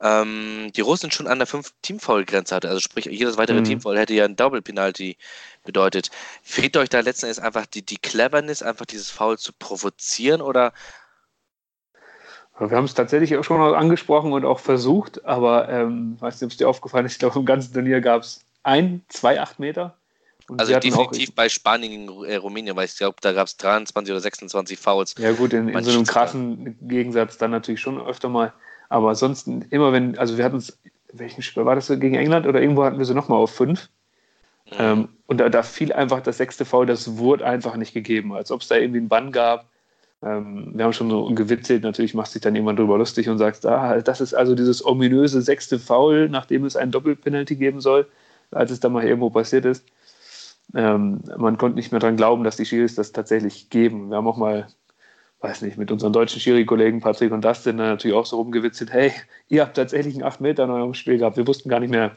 ähm, 0.00 0.70
die 0.76 0.82
Russen 0.82 1.10
schon 1.10 1.26
an 1.26 1.38
der 1.38 1.48
fünf 1.48 1.74
Teamfoul-Grenze 1.82 2.54
hatte. 2.54 2.68
Also 2.68 2.78
sprich, 2.78 3.06
jedes 3.06 3.38
weitere 3.38 3.58
mhm. 3.58 3.64
Teamfoul 3.64 3.98
hätte 3.98 4.14
ja 4.14 4.24
ein 4.24 4.36
Double-Penalty 4.36 5.16
bedeutet. 5.64 6.12
Fehlt 6.44 6.76
euch 6.76 6.90
da 6.90 7.00
letzten 7.00 7.26
Endes 7.26 7.40
einfach 7.40 7.66
die, 7.66 7.84
die 7.84 7.96
Cleverness, 7.96 8.62
einfach 8.62 8.86
dieses 8.86 9.10
Foul 9.10 9.38
zu 9.38 9.52
provozieren 9.52 10.40
oder 10.40 10.72
wir 12.60 12.76
haben 12.76 12.84
es 12.84 12.94
tatsächlich 12.94 13.36
auch 13.36 13.42
schon 13.42 13.60
angesprochen 13.60 14.32
und 14.32 14.44
auch 14.44 14.60
versucht, 14.60 15.24
aber 15.24 15.68
ähm, 15.68 16.20
weiß 16.20 16.36
nicht, 16.36 16.46
ob 16.46 16.50
es 16.52 16.56
dir 16.58 16.68
aufgefallen 16.68 17.06
ist, 17.06 17.14
ich 17.14 17.18
glaube, 17.18 17.40
im 17.40 17.46
ganzen 17.46 17.72
Turnier 17.72 18.00
gab 18.00 18.22
es 18.22 18.44
ein, 18.62 19.04
zwei, 19.08 19.40
acht 19.40 19.58
Meter. 19.58 19.96
Und 20.52 20.60
also 20.60 20.78
definitiv 20.78 21.34
bei 21.34 21.48
Spanien 21.48 22.06
gegen 22.06 22.24
äh, 22.24 22.36
Rumänien, 22.36 22.76
weil 22.76 22.84
ich 22.84 22.98
glaube, 22.98 23.16
da 23.22 23.32
gab 23.32 23.46
es 23.46 23.56
23 23.56 24.12
oder 24.12 24.20
26 24.20 24.78
Fouls. 24.78 25.14
Ja 25.18 25.32
gut, 25.32 25.54
in, 25.54 25.68
in 25.68 25.82
so 25.82 25.90
einem 25.90 26.04
krassen 26.04 26.76
Gegensatz 26.82 27.38
dann 27.38 27.50
natürlich 27.50 27.80
schon 27.80 27.98
öfter 27.98 28.28
mal. 28.28 28.52
Aber 28.90 29.08
ansonsten 29.08 29.62
immer 29.70 29.94
wenn, 29.94 30.18
also 30.18 30.36
wir 30.36 30.44
hatten 30.44 30.58
es, 30.58 30.78
welchen 31.10 31.40
Spiel 31.40 31.64
war 31.64 31.74
das 31.74 31.88
gegen 31.88 32.14
England 32.14 32.46
oder 32.46 32.60
irgendwo 32.60 32.84
hatten 32.84 32.98
wir 32.98 33.06
sie 33.06 33.14
nochmal 33.14 33.38
auf 33.38 33.50
fünf. 33.50 33.88
Mhm. 34.66 34.76
Ähm, 34.78 35.08
und 35.26 35.38
da, 35.38 35.48
da, 35.48 35.62
fiel 35.62 35.90
einfach 35.90 36.20
das 36.20 36.36
sechste 36.36 36.66
Foul, 36.66 36.84
das 36.84 37.16
wurde 37.16 37.46
einfach 37.46 37.76
nicht 37.76 37.94
gegeben, 37.94 38.34
als 38.34 38.50
ob 38.50 38.60
es 38.60 38.68
da 38.68 38.76
irgendwie 38.76 38.98
einen 38.98 39.08
Bann 39.08 39.32
gab. 39.32 39.70
Ähm, 40.22 40.72
wir 40.74 40.84
haben 40.84 40.92
schon 40.92 41.08
so 41.08 41.24
gewitzelt, 41.34 41.82
natürlich 41.82 42.12
machst 42.12 42.34
du 42.34 42.38
dich 42.38 42.42
dann 42.42 42.54
irgendwann 42.54 42.76
drüber 42.76 42.98
lustig 42.98 43.30
und 43.30 43.38
sagst, 43.38 43.64
ah, 43.64 44.02
das 44.02 44.20
ist 44.20 44.34
also 44.34 44.54
dieses 44.54 44.84
ominöse 44.84 45.40
sechste 45.40 45.78
Foul, 45.78 46.28
nachdem 46.28 46.66
es 46.66 46.76
einen 46.76 46.92
Doppelpenalty 46.92 47.56
geben 47.56 47.80
soll, 47.80 48.06
als 48.50 48.70
es 48.70 48.80
dann 48.80 48.92
mal 48.92 49.04
irgendwo 49.04 49.30
passiert 49.30 49.64
ist 49.64 49.86
ähm, 50.74 51.20
man 51.36 51.58
konnte 51.58 51.76
nicht 51.76 51.92
mehr 51.92 52.00
daran 52.00 52.16
glauben, 52.16 52.44
dass 52.44 52.56
die 52.56 52.64
Schiris 52.64 52.94
das 52.94 53.12
tatsächlich 53.12 53.70
geben. 53.70 54.10
Wir 54.10 54.16
haben 54.16 54.26
auch 54.26 54.36
mal, 54.36 54.66
weiß 55.40 55.62
nicht, 55.62 55.76
mit 55.76 55.90
unseren 55.90 56.12
deutschen 56.12 56.40
Schiri-Kollegen 56.40 57.00
Patrick 57.00 57.32
und 57.32 57.44
Dustin 57.44 57.76
natürlich 57.76 58.16
auch 58.16 58.26
so 58.26 58.36
rumgewitzelt, 58.36 58.92
hey, 58.92 59.12
ihr 59.48 59.62
habt 59.62 59.76
tatsächlich 59.76 60.14
einen 60.14 60.24
8 60.24 60.40
Meter 60.40 60.64
in 60.64 60.70
eurem 60.70 60.94
Spiel 60.94 61.18
gehabt. 61.18 61.36
Wir 61.36 61.46
wussten 61.46 61.68
gar 61.68 61.80
nicht 61.80 61.90
mehr, 61.90 62.16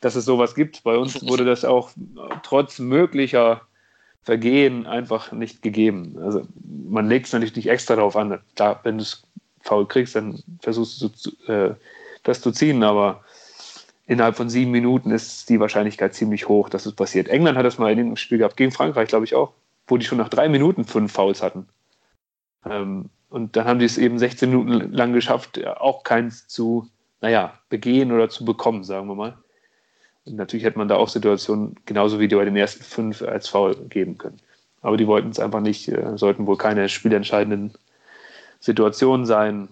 dass 0.00 0.16
es 0.16 0.24
sowas 0.24 0.54
gibt. 0.54 0.82
Bei 0.82 0.96
uns 0.96 1.22
wurde 1.28 1.44
das 1.44 1.64
auch 1.64 1.90
trotz 2.42 2.78
möglicher 2.78 3.62
Vergehen 4.24 4.86
einfach 4.86 5.32
nicht 5.32 5.62
gegeben. 5.62 6.16
Also 6.22 6.46
man 6.88 7.08
legt 7.08 7.26
es 7.26 7.32
natürlich 7.32 7.56
nicht 7.56 7.68
extra 7.68 7.96
darauf 7.96 8.16
an. 8.16 8.38
Klar, 8.54 8.78
wenn 8.84 8.98
du 8.98 9.02
es 9.02 9.24
faul 9.62 9.86
kriegst, 9.86 10.14
dann 10.14 10.42
versuchst 10.60 11.02
du 11.02 11.52
äh, 11.52 11.74
das 12.22 12.40
zu 12.40 12.52
ziehen, 12.52 12.84
aber 12.84 13.24
innerhalb 14.06 14.36
von 14.36 14.48
sieben 14.48 14.70
Minuten 14.70 15.10
ist 15.10 15.48
die 15.48 15.60
Wahrscheinlichkeit 15.60 16.14
ziemlich 16.14 16.48
hoch, 16.48 16.68
dass 16.68 16.86
es 16.86 16.94
passiert. 16.94 17.28
England 17.28 17.56
hat 17.56 17.66
das 17.66 17.78
mal 17.78 17.92
in 17.92 17.98
dem 17.98 18.16
Spiel 18.16 18.38
gehabt, 18.38 18.56
gegen 18.56 18.72
Frankreich, 18.72 19.08
glaube 19.08 19.24
ich 19.24 19.34
auch, 19.34 19.52
wo 19.86 19.96
die 19.96 20.04
schon 20.04 20.18
nach 20.18 20.28
drei 20.28 20.48
Minuten 20.48 20.84
fünf 20.84 21.12
Fouls 21.12 21.42
hatten. 21.42 21.68
Ähm, 22.64 23.10
und 23.28 23.56
dann 23.56 23.64
haben 23.64 23.78
die 23.78 23.86
es 23.86 23.98
eben 23.98 24.18
16 24.18 24.50
Minuten 24.50 24.92
lang 24.92 25.12
geschafft, 25.12 25.64
auch 25.66 26.02
keins 26.02 26.48
zu, 26.48 26.88
naja, 27.20 27.58
begehen 27.70 28.12
oder 28.12 28.28
zu 28.28 28.44
bekommen, 28.44 28.84
sagen 28.84 29.06
wir 29.08 29.14
mal. 29.14 29.38
Und 30.24 30.36
natürlich 30.36 30.64
hätte 30.64 30.78
man 30.78 30.88
da 30.88 30.96
auch 30.96 31.08
Situationen, 31.08 31.76
genauso 31.86 32.20
wie 32.20 32.28
die 32.28 32.36
bei 32.36 32.44
den 32.44 32.56
ersten 32.56 32.84
fünf, 32.84 33.22
als 33.22 33.48
Foul 33.48 33.74
geben 33.88 34.18
können. 34.18 34.38
Aber 34.82 34.96
die 34.96 35.06
wollten 35.06 35.30
es 35.30 35.40
einfach 35.40 35.60
nicht, 35.60 35.88
äh, 35.88 36.16
sollten 36.18 36.46
wohl 36.46 36.58
keine 36.58 36.88
spielentscheidenden 36.88 37.72
Situationen 38.60 39.26
sein 39.26 39.68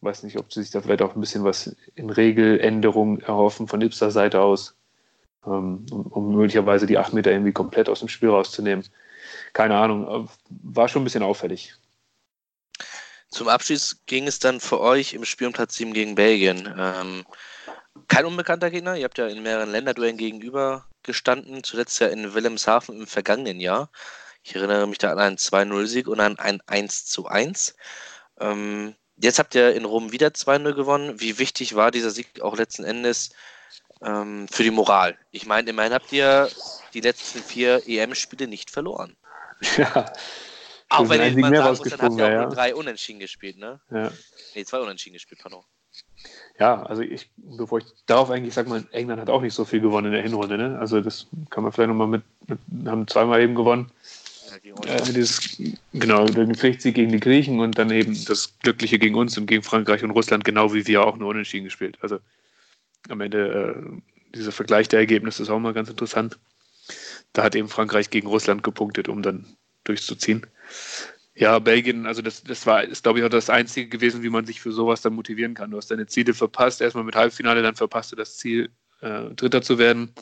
weiß 0.00 0.22
nicht, 0.22 0.38
ob 0.38 0.52
sie 0.52 0.62
sich 0.62 0.70
da 0.70 0.80
vielleicht 0.80 1.02
auch 1.02 1.14
ein 1.14 1.20
bisschen 1.20 1.44
was 1.44 1.74
in 1.94 2.10
Regeländerung 2.10 3.20
erhoffen 3.20 3.68
von 3.68 3.80
Ipser 3.80 4.10
Seite 4.10 4.40
aus, 4.40 4.76
ähm, 5.46 5.86
um, 5.90 6.06
um, 6.06 6.36
möglicherweise 6.36 6.86
die 6.86 6.98
8 6.98 7.12
Meter 7.12 7.30
irgendwie 7.30 7.52
komplett 7.52 7.88
aus 7.88 8.00
dem 8.00 8.08
Spiel 8.08 8.30
rauszunehmen. 8.30 8.84
Keine 9.52 9.76
Ahnung, 9.76 10.28
war 10.48 10.88
schon 10.88 11.02
ein 11.02 11.04
bisschen 11.04 11.22
auffällig. 11.22 11.74
Zum 13.28 13.48
Abschluss 13.48 13.96
ging 14.06 14.28
es 14.28 14.38
dann 14.38 14.60
für 14.60 14.80
euch 14.80 15.14
im 15.14 15.24
Spiel 15.24 15.48
um 15.48 15.52
Platz 15.52 15.74
7 15.76 15.92
gegen 15.92 16.14
Belgien. 16.14 16.72
Ähm, 16.78 17.24
kein 18.06 18.26
unbekannter 18.26 18.70
Gegner. 18.70 18.96
Ihr 18.96 19.04
habt 19.04 19.18
ja 19.18 19.26
in 19.26 19.42
mehreren 19.42 19.70
Länderduellen 19.70 20.16
gegenüber 20.16 20.86
gestanden. 21.02 21.64
Zuletzt 21.64 21.98
ja 22.00 22.08
in 22.08 22.34
Wilhelmshaven 22.34 23.00
im 23.00 23.06
vergangenen 23.06 23.58
Jahr. 23.60 23.90
Ich 24.42 24.54
erinnere 24.54 24.86
mich 24.86 24.98
da 24.98 25.10
an 25.10 25.18
einen 25.18 25.36
2-0-Sieg 25.36 26.06
und 26.06 26.20
an 26.20 26.38
ein 26.38 26.60
1-1. 26.62 27.74
Ähm, 28.40 28.94
jetzt 29.16 29.38
habt 29.38 29.54
ihr 29.54 29.74
in 29.74 29.84
Rom 29.84 30.12
wieder 30.12 30.28
2-0 30.28 30.74
gewonnen. 30.74 31.20
Wie 31.20 31.38
wichtig 31.38 31.74
war 31.74 31.90
dieser 31.90 32.10
Sieg 32.10 32.40
auch 32.40 32.56
letzten 32.56 32.84
Endes 32.84 33.30
ähm, 34.02 34.48
für 34.48 34.62
die 34.62 34.70
Moral? 34.70 35.16
Ich 35.30 35.46
meine, 35.46 35.70
immerhin 35.70 35.92
habt 35.92 36.12
ihr 36.12 36.50
die 36.92 37.00
letzten 37.00 37.40
vier 37.40 37.82
EM-Spiele 37.86 38.46
nicht 38.46 38.70
verloren. 38.70 39.16
Ja. 39.76 40.12
Auch 40.90 41.08
wenn 41.08 41.40
man 41.40 41.50
mehr 41.50 41.62
sagen 41.62 41.78
muss, 41.78 41.88
dann 41.88 42.00
habt 42.02 42.18
ihr 42.18 42.26
auch 42.26 42.30
ja. 42.30 42.46
drei 42.46 42.74
Unentschieden 42.74 43.18
gespielt, 43.18 43.56
ne? 43.56 43.80
Ja. 43.90 44.12
Nee, 44.54 44.64
zwei 44.64 44.78
Unentschieden 44.78 45.14
gespielt, 45.14 45.40
pardon. 45.42 45.64
Ja, 46.58 46.82
also 46.84 47.02
ich, 47.02 47.30
bevor 47.36 47.78
ich 47.78 47.86
darauf 48.06 48.30
eigentlich 48.30 48.54
sage, 48.54 48.68
mal, 48.68 48.84
England 48.92 49.20
hat 49.20 49.30
auch 49.30 49.42
nicht 49.42 49.54
so 49.54 49.64
viel 49.64 49.80
gewonnen 49.80 50.08
in 50.08 50.12
der 50.12 50.22
Hinrunde, 50.22 50.56
ne? 50.56 50.78
Also 50.78 51.00
das 51.00 51.26
kann 51.50 51.64
man 51.64 51.72
vielleicht 51.72 51.88
nochmal 51.88 52.06
mit, 52.06 52.22
mit, 52.46 52.58
haben 52.86 53.08
zweimal 53.08 53.40
eben 53.40 53.54
gewonnen. 53.54 53.90
Ja, 54.54 54.60
gegen 54.60 54.78
euch. 54.78 55.12
dieses, 55.12 55.60
genau, 55.92 56.26
den 56.26 56.54
Pflichtsieg 56.54 56.94
gegen 56.94 57.10
die 57.10 57.18
Griechen 57.18 57.58
und 57.58 57.76
dann 57.76 57.90
eben 57.90 58.16
das 58.26 58.56
Glückliche 58.60 59.00
gegen 59.00 59.16
uns 59.16 59.36
und 59.36 59.46
gegen 59.46 59.64
Frankreich 59.64 60.04
und 60.04 60.12
Russland, 60.12 60.44
genau 60.44 60.72
wie 60.72 60.86
wir 60.86 61.04
auch 61.04 61.16
nur 61.16 61.30
unentschieden 61.30 61.64
gespielt. 61.64 61.98
Also 62.00 62.20
am 63.08 63.20
Ende 63.20 63.74
äh, 63.76 64.36
dieser 64.36 64.52
Vergleich 64.52 64.88
der 64.88 65.00
Ergebnisse 65.00 65.42
ist 65.42 65.50
auch 65.50 65.58
mal 65.58 65.72
ganz 65.72 65.88
interessant. 65.88 66.38
Da 67.32 67.42
hat 67.42 67.56
eben 67.56 67.68
Frankreich 67.68 68.10
gegen 68.10 68.28
Russland 68.28 68.62
gepunktet, 68.62 69.08
um 69.08 69.22
dann 69.22 69.44
durchzuziehen. 69.82 70.46
Ja, 71.34 71.58
Belgien, 71.58 72.06
also 72.06 72.22
das, 72.22 72.44
das 72.44 72.64
war, 72.64 72.84
ist 72.84 73.02
glaube 73.02 73.18
ich 73.18 73.24
auch 73.24 73.30
das 73.30 73.50
Einzige 73.50 73.88
gewesen, 73.88 74.22
wie 74.22 74.30
man 74.30 74.46
sich 74.46 74.60
für 74.60 74.70
sowas 74.70 75.02
dann 75.02 75.14
motivieren 75.14 75.54
kann. 75.54 75.72
Du 75.72 75.78
hast 75.78 75.90
deine 75.90 76.06
Ziele 76.06 76.32
verpasst, 76.32 76.80
erstmal 76.80 77.02
mit 77.02 77.16
Halbfinale, 77.16 77.60
dann 77.62 77.74
verpasst 77.74 78.12
du 78.12 78.16
das 78.16 78.36
Ziel, 78.36 78.70
äh, 79.00 79.30
Dritter 79.34 79.62
zu 79.62 79.78
werden 79.78 80.14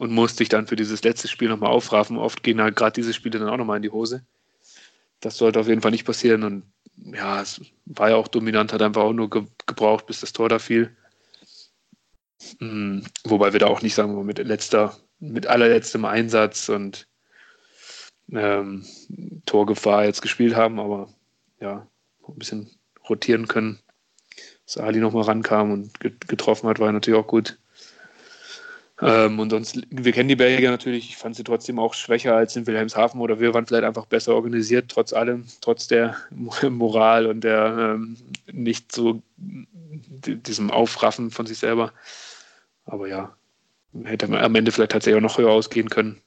und 0.00 0.12
musst 0.12 0.40
dich 0.40 0.48
dann 0.48 0.66
für 0.66 0.76
dieses 0.76 1.04
letzte 1.04 1.28
Spiel 1.28 1.50
nochmal 1.50 1.70
aufraffen. 1.70 2.16
Oft 2.16 2.42
gehen 2.42 2.62
halt 2.62 2.74
gerade 2.74 2.94
diese 2.94 3.12
Spiele 3.12 3.38
dann 3.38 3.50
auch 3.50 3.58
nochmal 3.58 3.76
in 3.76 3.82
die 3.82 3.90
Hose. 3.90 4.24
Das 5.20 5.36
sollte 5.36 5.60
auf 5.60 5.68
jeden 5.68 5.82
Fall 5.82 5.90
nicht 5.90 6.06
passieren 6.06 6.42
und 6.42 6.62
ja, 6.96 7.42
es 7.42 7.60
war 7.84 8.08
ja 8.08 8.16
auch 8.16 8.28
dominant, 8.28 8.72
hat 8.72 8.80
einfach 8.80 9.02
auch 9.02 9.12
nur 9.12 9.28
ge 9.28 9.44
gebraucht, 9.66 10.06
bis 10.06 10.20
das 10.20 10.32
Tor 10.32 10.48
da 10.48 10.58
fiel. 10.58 10.96
Mm, 12.60 13.00
Wobei 13.24 13.52
wir 13.52 13.60
da 13.60 13.66
auch 13.66 13.82
nicht 13.82 13.94
sagen 13.94 14.16
wir, 14.16 14.24
mit 14.24 14.38
letzter, 14.38 14.96
mit 15.18 15.46
allerletztem 15.46 16.06
Einsatz 16.06 16.70
und 16.70 17.06
ähm, 18.32 18.86
Torgefahr 19.44 20.06
jetzt 20.06 20.22
gespielt 20.22 20.56
haben, 20.56 20.80
aber 20.80 21.12
ja, 21.60 21.86
ein 22.26 22.38
bisschen 22.38 22.70
rotieren 23.06 23.48
können. 23.48 23.80
Dass 24.64 24.78
Ali 24.78 25.00
nochmal 25.00 25.24
rankam 25.24 25.72
und 25.72 26.00
get- 26.00 26.26
getroffen 26.26 26.70
hat, 26.70 26.78
war 26.78 26.90
natürlich 26.90 27.20
auch 27.20 27.26
gut. 27.26 27.58
Ähm, 29.02 29.38
und 29.38 29.50
sonst, 29.50 29.80
wir 29.90 30.12
kennen 30.12 30.28
die 30.28 30.36
Belgier 30.36 30.70
natürlich, 30.70 31.08
ich 31.10 31.16
fand 31.16 31.34
sie 31.34 31.44
trotzdem 31.44 31.78
auch 31.78 31.94
schwächer 31.94 32.36
als 32.36 32.54
in 32.56 32.66
Wilhelmshaven 32.66 33.20
oder 33.20 33.40
wir 33.40 33.54
waren 33.54 33.66
vielleicht 33.66 33.84
einfach 33.84 34.06
besser 34.06 34.34
organisiert, 34.34 34.90
trotz 34.90 35.12
allem, 35.12 35.46
trotz 35.62 35.88
der 35.88 36.16
Moral 36.70 37.26
und 37.26 37.42
der 37.42 37.94
ähm, 37.96 38.16
nicht 38.52 38.92
so 38.92 39.22
di- 39.36 40.36
diesem 40.36 40.70
Aufraffen 40.70 41.30
von 41.30 41.46
sich 41.46 41.58
selber. 41.58 41.92
Aber 42.84 43.08
ja, 43.08 43.36
hätte 44.04 44.28
man 44.28 44.40
am 44.40 44.54
Ende 44.54 44.72
vielleicht 44.72 44.92
tatsächlich 44.92 45.18
auch 45.18 45.22
noch 45.22 45.38
höher 45.38 45.50
ausgehen 45.50 45.88
können. 45.88 46.20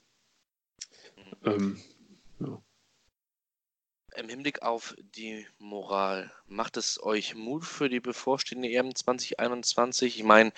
Ähm, 1.45 1.77
Im 4.15 4.29
Hinblick 4.29 4.61
auf 4.61 4.95
die 5.15 5.47
Moral, 5.59 6.31
macht 6.47 6.77
es 6.77 7.01
euch 7.01 7.35
Mut 7.35 7.65
für 7.65 7.89
die 7.89 7.99
bevorstehende 7.99 8.69
EM 8.69 8.93
2021? 8.93 10.19
Ich 10.19 10.23
meine, 10.23 10.51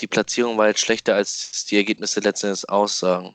die 0.00 0.06
Platzierung 0.06 0.58
war 0.58 0.68
jetzt 0.68 0.80
schlechter, 0.80 1.14
als 1.14 1.66
die 1.66 1.76
Ergebnisse 1.76 2.20
letztendlich 2.20 2.68
aussagen. 2.68 3.34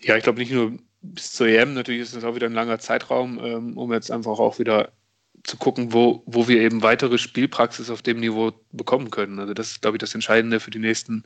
Ja, 0.00 0.16
ich 0.16 0.24
glaube 0.24 0.40
nicht 0.40 0.52
nur 0.52 0.78
bis 1.00 1.32
zur 1.32 1.48
EM, 1.48 1.74
natürlich 1.74 2.02
ist 2.02 2.14
es 2.14 2.24
auch 2.24 2.34
wieder 2.34 2.46
ein 2.46 2.52
langer 2.52 2.78
Zeitraum, 2.78 3.38
ähm, 3.42 3.78
um 3.78 3.92
jetzt 3.92 4.10
einfach 4.10 4.38
auch 4.38 4.58
wieder 4.58 4.92
zu 5.44 5.56
gucken, 5.56 5.92
wo, 5.92 6.22
wo 6.26 6.48
wir 6.48 6.60
eben 6.60 6.82
weitere 6.82 7.18
Spielpraxis 7.18 7.90
auf 7.90 8.02
dem 8.02 8.20
Niveau 8.20 8.52
bekommen 8.72 9.10
können. 9.10 9.38
Also 9.38 9.54
das 9.54 9.70
ist, 9.70 9.82
glaube 9.82 9.96
ich, 9.96 10.00
das 10.00 10.14
Entscheidende 10.14 10.60
für 10.60 10.70
die 10.70 10.80
nächsten 10.80 11.24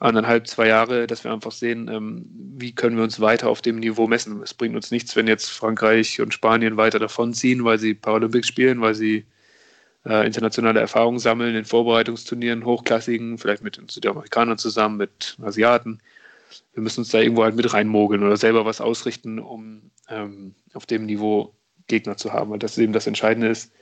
anderthalb, 0.00 0.46
zwei 0.48 0.68
Jahre, 0.68 1.06
dass 1.06 1.24
wir 1.24 1.32
einfach 1.32 1.52
sehen, 1.52 1.88
ähm, 1.88 2.26
wie 2.56 2.74
können 2.74 2.96
wir 2.96 3.04
uns 3.04 3.20
weiter 3.20 3.48
auf 3.48 3.62
dem 3.62 3.78
Niveau 3.78 4.06
messen. 4.06 4.42
Es 4.42 4.54
bringt 4.54 4.74
uns 4.74 4.90
nichts, 4.90 5.14
wenn 5.16 5.28
jetzt 5.28 5.50
Frankreich 5.50 6.20
und 6.20 6.34
Spanien 6.34 6.76
weiter 6.76 6.98
davonziehen, 6.98 7.64
weil 7.64 7.78
sie 7.78 7.94
Paralympics 7.94 8.48
spielen, 8.48 8.80
weil 8.80 8.94
sie 8.94 9.26
äh, 10.06 10.26
internationale 10.26 10.80
Erfahrungen 10.80 11.18
sammeln 11.18 11.54
in 11.54 11.64
Vorbereitungsturnieren, 11.64 12.64
hochklassigen, 12.64 13.38
vielleicht 13.38 13.62
mit 13.62 13.76
den 13.76 13.88
Südamerikanern 13.88 14.58
zusammen, 14.58 14.96
mit 14.96 15.36
Asiaten 15.42 16.00
wir 16.72 16.82
müssen 16.82 17.00
uns 17.00 17.10
da 17.10 17.20
irgendwo 17.20 17.44
halt 17.44 17.56
mit 17.56 17.72
reinmogeln 17.72 18.22
oder 18.22 18.36
selber 18.36 18.64
was 18.64 18.80
ausrichten, 18.80 19.38
um 19.38 19.90
ähm, 20.08 20.54
auf 20.74 20.86
dem 20.86 21.06
Niveau 21.06 21.54
Gegner 21.90 22.16
zu 22.16 22.32
haben, 22.32 22.50
weil 22.50 22.58
das 22.58 22.78
eben 22.78 22.92
das 22.92 23.06
Entscheidende 23.06 23.48
ist, 23.48 23.72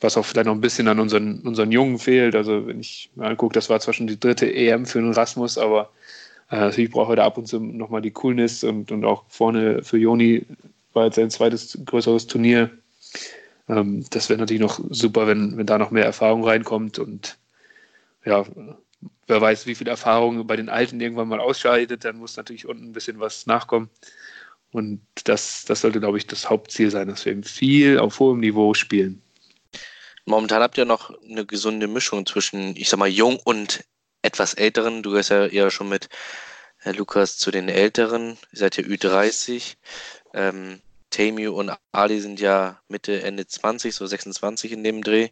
was 0.00 0.16
auch 0.16 0.24
vielleicht 0.24 0.46
noch 0.46 0.54
ein 0.54 0.60
bisschen 0.60 0.86
an 0.88 1.00
unseren, 1.00 1.40
unseren 1.40 1.72
Jungen 1.72 1.98
fehlt. 1.98 2.36
Also 2.36 2.66
wenn 2.66 2.78
ich 2.78 3.10
mal 3.16 3.30
angucke, 3.30 3.54
das 3.54 3.70
war 3.70 3.80
zwar 3.80 3.94
schon 3.94 4.06
die 4.06 4.20
dritte 4.20 4.52
EM 4.52 4.86
für 4.86 5.00
den 5.00 5.12
Rasmus, 5.12 5.58
aber 5.58 5.90
äh, 6.50 6.56
natürlich 6.56 6.90
braucht 6.90 7.10
er 7.10 7.16
da 7.16 7.24
ab 7.24 7.38
und 7.38 7.48
zu 7.48 7.58
nochmal 7.58 8.02
die 8.02 8.12
Coolness 8.12 8.62
und, 8.62 8.92
und 8.92 9.04
auch 9.04 9.24
vorne 9.28 9.82
für 9.82 9.98
Joni 9.98 10.46
war 10.92 11.06
jetzt 11.06 11.16
sein 11.16 11.30
zweites 11.30 11.78
größeres 11.84 12.26
Turnier. 12.26 12.70
Ähm, 13.68 14.04
das 14.10 14.28
wäre 14.28 14.38
natürlich 14.38 14.62
noch 14.62 14.78
super, 14.90 15.26
wenn, 15.26 15.56
wenn 15.56 15.66
da 15.66 15.78
noch 15.78 15.90
mehr 15.90 16.04
Erfahrung 16.04 16.44
reinkommt 16.44 16.98
und 16.98 17.38
ja, 18.24 18.44
wer 19.26 19.40
weiß, 19.40 19.66
wie 19.66 19.74
viel 19.74 19.88
Erfahrung 19.88 20.46
bei 20.46 20.56
den 20.56 20.68
Alten 20.68 21.00
irgendwann 21.00 21.28
mal 21.28 21.40
ausscheidet, 21.40 22.04
dann 22.04 22.18
muss 22.18 22.36
natürlich 22.36 22.66
unten 22.66 22.84
ein 22.84 22.92
bisschen 22.92 23.20
was 23.20 23.46
nachkommen. 23.46 23.88
Und 24.76 25.00
das, 25.24 25.64
das 25.64 25.80
sollte, 25.80 26.00
glaube 26.00 26.18
ich, 26.18 26.26
das 26.26 26.50
Hauptziel 26.50 26.90
sein, 26.90 27.08
dass 27.08 27.24
wir 27.24 27.32
eben 27.32 27.44
viel 27.44 27.98
auf 27.98 28.20
hohem 28.20 28.40
Niveau 28.40 28.74
spielen. 28.74 29.22
Momentan 30.26 30.60
habt 30.60 30.76
ihr 30.76 30.84
noch 30.84 31.18
eine 31.24 31.46
gesunde 31.46 31.86
Mischung 31.86 32.26
zwischen, 32.26 32.76
ich 32.76 32.90
sag 32.90 32.98
mal, 32.98 33.08
jung 33.08 33.40
und 33.42 33.84
etwas 34.20 34.52
älteren. 34.52 35.02
Du 35.02 35.12
gehörst 35.12 35.30
ja 35.30 35.46
eher 35.46 35.70
schon 35.70 35.88
mit 35.88 36.10
Herr 36.76 36.92
Lukas 36.92 37.38
zu 37.38 37.50
den 37.50 37.70
Älteren. 37.70 38.36
Ihr 38.52 38.58
seid 38.58 38.76
ja 38.76 38.84
Ü30. 38.84 39.76
Ähm, 40.34 40.82
Tamiu 41.08 41.54
und 41.54 41.72
Ali 41.92 42.20
sind 42.20 42.38
ja 42.38 42.78
Mitte, 42.88 43.22
Ende 43.22 43.46
20, 43.46 43.94
so 43.94 44.04
26 44.04 44.72
in 44.72 44.84
dem 44.84 45.02
Dreh. 45.02 45.30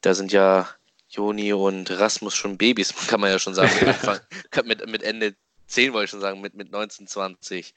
Da 0.00 0.14
sind 0.14 0.32
ja 0.32 0.68
Joni 1.08 1.52
und 1.52 1.88
Rasmus 1.88 2.34
schon 2.34 2.58
Babys, 2.58 2.92
kann 3.06 3.20
man 3.20 3.30
ja 3.30 3.38
schon 3.38 3.54
sagen. 3.54 3.70
Mit, 4.56 4.66
mit, 4.66 4.86
mit 4.88 5.02
Ende 5.04 5.36
10 5.68 5.92
wollte 5.92 6.06
ich 6.06 6.10
schon 6.10 6.20
sagen, 6.20 6.40
mit, 6.40 6.54
mit 6.54 6.72
19, 6.72 7.06
20. 7.06 7.74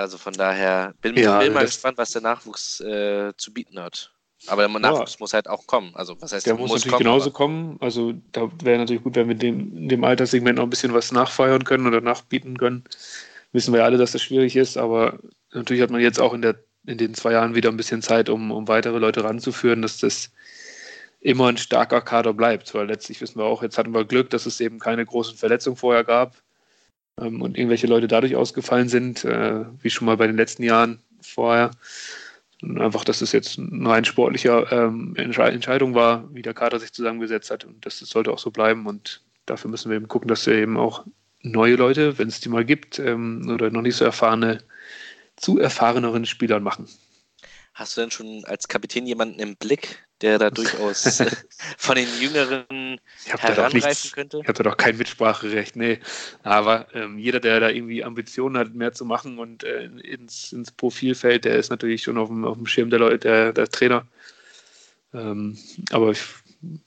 Also 0.00 0.16
von 0.16 0.32
daher 0.32 0.94
bin, 1.02 1.16
Ja, 1.16 1.40
bin 1.40 1.52
mal 1.52 1.66
gespannt, 1.66 1.98
was 1.98 2.10
der 2.10 2.22
Nachwuchs 2.22 2.80
äh, 2.80 3.32
zu 3.36 3.52
bieten 3.52 3.78
hat. 3.78 4.12
Aber 4.46 4.66
der 4.66 4.78
Nachwuchs 4.78 5.20
muss 5.20 5.34
halt 5.34 5.46
auch 5.46 5.66
kommen. 5.66 5.94
Also 5.94 6.16
was 6.20 6.32
heißt, 6.32 6.46
Der 6.46 6.54
muss, 6.54 6.70
natürlich 6.70 6.90
kommen, 6.90 6.98
genauso 6.98 7.30
kommen. 7.30 7.76
Also 7.80 8.14
da 8.32 8.50
wäre 8.62 8.78
natürlich 8.78 9.02
gut, 9.02 9.14
wenn 9.14 9.28
wir 9.28 9.34
dem, 9.34 9.76
in 9.76 9.88
dem 9.90 10.02
Alterssegment 10.04 10.56
noch 10.56 10.64
ein 10.64 10.70
bisschen 10.70 10.94
was 10.94 11.12
nachfeuern 11.12 11.64
können 11.64 11.86
oder 11.86 12.00
nachbieten 12.00 12.56
können. 12.56 12.84
Wissen 13.52 13.74
wir 13.74 13.80
ja 13.80 13.84
alle, 13.84 13.98
dass 13.98 14.12
das 14.12 14.22
schwierig 14.22 14.56
ist, 14.56 14.78
aber 14.78 15.18
natürlich 15.52 15.82
hat 15.82 15.90
man 15.90 16.00
jetzt 16.00 16.18
auch 16.18 16.32
in, 16.32 16.40
der, 16.40 16.56
in 16.86 16.96
den 16.96 17.12
zwei 17.12 17.32
Jahren 17.32 17.54
wieder 17.54 17.68
ein 17.68 17.76
bisschen 17.76 18.00
Zeit, 18.00 18.30
um, 18.30 18.50
um 18.52 18.68
weitere 18.68 18.98
Leute 18.98 19.22
ranzuführen, 19.22 19.82
dass 19.82 19.98
das 19.98 20.30
immer 21.20 21.48
ein 21.48 21.58
starker 21.58 22.00
Kader 22.00 22.32
bleibt. 22.32 22.72
Weil 22.72 22.86
letztlich 22.86 23.20
wissen 23.20 23.38
wir 23.38 23.44
auch, 23.44 23.62
jetzt 23.62 23.76
hatten 23.76 23.92
wir 23.92 24.06
Glück, 24.06 24.30
dass 24.30 24.46
es 24.46 24.60
eben 24.60 24.78
keine 24.78 25.04
großen 25.04 25.36
Verletzungen 25.36 25.76
vorher 25.76 26.04
gab 26.04 26.42
ähm, 27.20 27.42
und 27.42 27.56
irgendwelche 27.56 27.86
Leute 27.86 28.08
dadurch 28.08 28.36
ausgefallen 28.36 28.88
sind, 28.88 29.24
äh, 29.24 29.64
wie 29.82 29.90
schon 29.90 30.06
mal 30.06 30.16
bei 30.16 30.26
den 30.26 30.36
letzten 30.36 30.62
Jahren 30.62 31.00
vorher. 31.20 31.70
Und 32.62 32.80
einfach, 32.80 33.04
dass 33.04 33.22
es 33.22 33.32
jetzt 33.32 33.58
eine 33.58 33.88
rein 33.88 34.04
sportliche 34.04 34.66
ähm, 34.70 35.14
Entsche- 35.16 35.48
Entscheidung 35.48 35.94
war, 35.94 36.28
wie 36.34 36.42
der 36.42 36.52
Kader 36.52 36.78
sich 36.78 36.92
zusammengesetzt 36.92 37.50
hat. 37.50 37.64
Und 37.64 37.86
das, 37.86 38.00
das 38.00 38.10
sollte 38.10 38.32
auch 38.32 38.38
so 38.38 38.50
bleiben. 38.50 38.86
Und 38.86 39.22
dafür 39.46 39.70
müssen 39.70 39.90
wir 39.90 39.96
eben 39.96 40.08
gucken, 40.08 40.28
dass 40.28 40.46
wir 40.46 40.54
eben 40.54 40.76
auch 40.76 41.04
neue 41.42 41.76
Leute, 41.76 42.18
wenn 42.18 42.28
es 42.28 42.40
die 42.40 42.50
mal 42.50 42.64
gibt, 42.64 42.98
ähm, 42.98 43.50
oder 43.50 43.70
noch 43.70 43.80
nicht 43.80 43.96
so 43.96 44.04
erfahrene, 44.04 44.58
zu 45.36 45.58
erfahreneren 45.58 46.26
Spielern 46.26 46.62
machen. 46.62 46.86
Hast 47.72 47.96
du 47.96 48.02
denn 48.02 48.10
schon 48.10 48.44
als 48.44 48.68
Kapitän 48.68 49.06
jemanden 49.06 49.38
im 49.38 49.56
Blick, 49.56 50.04
der 50.22 50.38
da 50.38 50.50
durchaus 50.50 51.22
von 51.78 51.96
den 51.96 52.08
Jüngeren 52.20 53.00
nichts, 53.72 54.12
könnte? 54.12 54.38
ich 54.42 54.48
habe 54.48 54.62
da 54.62 54.62
doch 54.62 54.76
kein 54.76 54.96
Mitspracherecht, 54.96 55.76
nee. 55.76 55.98
Aber 56.42 56.86
ähm, 56.94 57.18
jeder, 57.18 57.40
der 57.40 57.60
da 57.60 57.70
irgendwie 57.70 58.04
Ambitionen 58.04 58.58
hat, 58.58 58.74
mehr 58.74 58.92
zu 58.92 59.04
machen 59.04 59.38
und 59.38 59.64
äh, 59.64 59.84
ins, 59.84 60.52
ins 60.52 60.70
Profil 60.70 61.14
fällt, 61.14 61.44
der 61.44 61.56
ist 61.56 61.70
natürlich 61.70 62.02
schon 62.02 62.18
auf 62.18 62.28
dem, 62.28 62.44
auf 62.44 62.56
dem 62.56 62.66
Schirm 62.66 62.90
der 62.90 62.98
Leute, 62.98 63.18
der, 63.18 63.52
der 63.52 63.68
Trainer. 63.68 64.06
Ähm, 65.12 65.58
aber 65.90 66.10
ich 66.10 66.22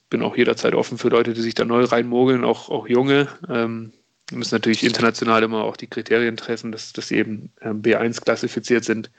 bin 0.08 0.22
auch 0.22 0.36
jederzeit 0.36 0.74
offen 0.74 0.98
für 0.98 1.08
Leute, 1.08 1.34
die 1.34 1.42
sich 1.42 1.54
da 1.54 1.64
neu 1.64 1.84
reinmogeln, 1.84 2.44
auch, 2.44 2.68
auch 2.68 2.88
junge. 2.88 3.28
Ähm, 3.48 3.92
müssen 4.32 4.54
natürlich 4.54 4.84
international 4.84 5.42
immer 5.42 5.64
auch 5.64 5.76
die 5.76 5.86
Kriterien 5.86 6.36
treffen, 6.36 6.72
dass, 6.72 6.92
dass 6.92 7.08
sie 7.08 7.16
eben 7.16 7.52
ähm, 7.60 7.82
B1 7.82 8.22
klassifiziert 8.22 8.84
sind. 8.84 9.10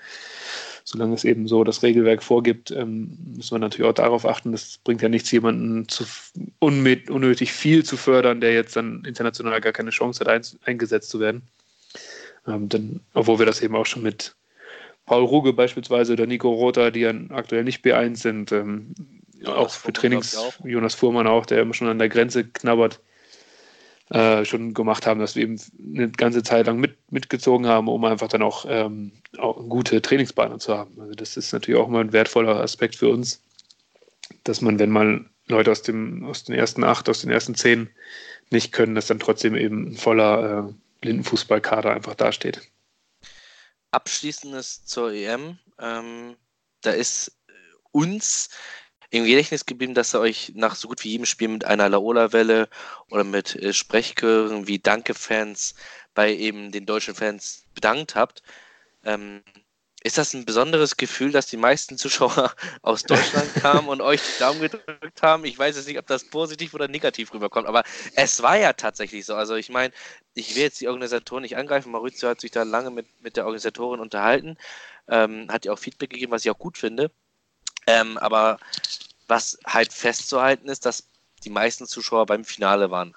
Solange 0.86 1.16
es 1.16 1.24
eben 1.24 1.48
so 1.48 1.64
das 1.64 1.82
Regelwerk 1.82 2.22
vorgibt, 2.22 2.70
ähm, 2.70 3.18
müssen 3.36 3.56
wir 3.56 3.60
natürlich 3.60 3.90
auch 3.90 3.96
darauf 3.96 4.26
achten, 4.26 4.52
das 4.52 4.78
bringt 4.84 5.02
ja 5.02 5.10
nichts, 5.10 5.32
jemanden 5.32 5.90
zu 5.90 6.06
unnötig 6.60 7.52
viel 7.52 7.84
zu 7.84 7.98
fördern, 7.98 8.40
der 8.40 8.54
jetzt 8.54 8.76
dann 8.76 9.04
international 9.04 9.60
gar 9.62 9.74
keine 9.74 9.90
Chance 9.90 10.20
hat, 10.20 10.28
ein, 10.30 10.44
eingesetzt 10.64 11.10
zu 11.10 11.20
werden. 11.20 11.42
Ähm, 12.48 12.70
denn, 12.70 13.00
obwohl 13.16 13.40
wir 13.40 13.48
das 13.48 13.62
eben 13.62 13.76
auch 13.76 13.88
schon 13.88 14.04
mit 14.04 14.36
Paul 15.08 15.24
Ruge 15.24 15.54
beispielsweise 15.54 16.14
oder 16.14 16.28
Nico 16.28 16.52
Rother, 16.52 16.92
die 16.92 17.02
ja 17.02 17.14
aktuell 17.30 17.64
nicht 17.64 17.84
B1 17.84 18.18
sind, 18.18 18.52
ähm, 18.52 18.94
auch 19.44 19.72
für 19.72 19.92
Trainings, 19.92 20.38
auch. 20.38 20.54
Jonas 20.64 20.94
Fuhrmann 20.94 21.26
auch, 21.26 21.48
der 21.48 21.62
immer 21.62 21.74
schon 21.74 21.88
an 21.88 21.98
der 21.98 22.10
Grenze 22.10 22.44
knabbert, 22.44 23.00
äh, 24.10 24.46
schon 24.46 24.74
gemacht 24.74 25.08
haben, 25.08 25.20
dass 25.20 25.36
wir 25.36 25.44
eben 25.44 25.60
eine 25.96 26.10
ganze 26.10 26.44
Zeit 26.44 26.68
lang 26.68 26.80
mit, 26.80 26.98
mitgezogen 27.12 27.68
haben, 27.68 27.88
um 27.88 28.06
einfach 28.06 28.28
dann 28.28 28.44
auch, 28.44 28.66
ähm, 28.68 29.12
auch 29.38 29.56
gute 29.68 30.02
Trainingsbeine 30.02 30.60
zu 30.60 30.78
haben. 30.78 31.00
Also 31.00 31.14
das 31.14 31.38
ist 31.38 31.52
natürlich 31.54 31.80
auch 31.80 31.88
mal 31.88 32.02
ein 32.02 32.14
wertvoller 32.14 32.60
Aspekt 32.60 32.96
für 32.96 33.10
uns, 33.10 33.42
dass 34.44 34.62
man, 34.62 34.78
wenn 34.80 34.92
mal 34.92 35.26
Leute 35.48 35.72
aus, 35.72 35.82
dem, 35.82 36.26
aus 36.26 36.44
den 36.44 36.56
ersten 36.56 36.84
acht, 36.84 37.10
aus 37.10 37.22
den 37.22 37.32
ersten 37.32 37.56
zehn 37.56 37.90
nicht 38.52 38.72
können, 38.72 38.96
dass 38.96 39.08
dann 39.08 39.20
trotzdem 39.20 39.56
eben 39.56 39.92
ein 39.92 39.96
voller 39.96 40.68
äh, 40.70 40.74
Blindenfußballkader 41.02 41.92
einfach 41.92 42.16
dasteht. 42.16 42.62
Abschließendes 43.92 44.86
zur 44.86 45.14
EM. 45.14 45.58
Ähm, 45.80 46.36
da 46.82 46.92
ist 46.92 47.32
uns 47.92 48.50
im 49.10 49.26
Gedächtnis 49.26 49.66
geblieben, 49.66 49.94
dass 49.94 50.14
ihr 50.14 50.20
euch 50.20 50.54
nach 50.56 50.76
so 50.76 50.88
gut 50.88 51.04
wie 51.04 51.10
jedem 51.10 51.26
Spiel 51.26 51.48
mit 51.48 51.66
einer 51.66 51.90
Laola-Welle 51.90 52.70
oder 53.10 53.24
mit 53.24 53.56
äh, 53.56 53.74
Sprechchören 53.74 54.68
wie 54.68 54.80
Danke-Fans 54.80 55.76
bei 56.14 56.34
eben 56.34 56.72
den 56.72 56.86
deutschen 56.86 57.16
Fans 57.16 57.66
bedankt 57.74 58.16
habt. 58.16 58.42
Ähm, 59.04 59.44
ist 60.06 60.20
das 60.20 60.36
ein 60.36 60.46
besonderes 60.46 60.98
Gefühl, 60.98 61.32
dass 61.32 61.48
die 61.48 61.58
meisten 61.58 61.98
Zuschauer 61.98 62.54
aus 62.84 63.04
Deutschland 63.04 63.56
kamen 63.56 63.88
und 63.90 64.02
euch 64.02 64.22
die 64.22 64.40
Daumen 64.40 64.62
gedrückt 64.62 65.24
haben? 65.24 65.46
Ich 65.46 65.58
weiß 65.58 65.76
jetzt 65.76 65.88
nicht, 65.88 65.98
ob 65.98 66.06
das 66.06 66.26
positiv 66.26 66.76
oder 66.76 66.88
negativ 66.88 67.34
rüberkommt, 67.34 67.68
aber 67.68 67.84
es 68.16 68.44
war 68.44 68.56
ja 68.56 68.74
tatsächlich 68.74 69.26
so. 69.26 69.34
Also 69.34 69.56
ich 69.56 69.70
meine, 69.70 69.92
ich 70.36 70.56
will 70.56 70.62
jetzt 70.62 70.80
die 70.80 70.90
Organisatoren 70.90 71.42
nicht 71.42 71.58
angreifen. 71.58 71.92
Maurizio 71.92 72.30
hat 72.30 72.40
sich 72.40 72.52
da 72.52 72.62
lange 72.62 72.92
mit, 72.92 73.08
mit 73.24 73.36
der 73.36 73.46
Organisatorin 73.46 74.00
unterhalten, 74.00 74.58
ähm, 75.08 75.48
hat 75.50 75.66
ihr 75.66 75.74
auch 75.74 75.80
Feedback 75.80 76.12
gegeben, 76.12 76.32
was 76.32 76.46
ich 76.46 76.52
auch 76.52 76.60
gut 76.60 76.78
finde. 76.78 77.10
Ähm, 77.88 78.18
aber 78.18 78.58
was 79.28 79.58
halt 79.66 79.94
festzuhalten 79.94 80.68
ist, 80.70 80.86
dass 80.86 81.08
die 81.44 81.50
meisten 81.50 81.88
Zuschauer 81.88 82.26
beim 82.26 82.44
Finale 82.46 82.92
waren. 82.92 83.14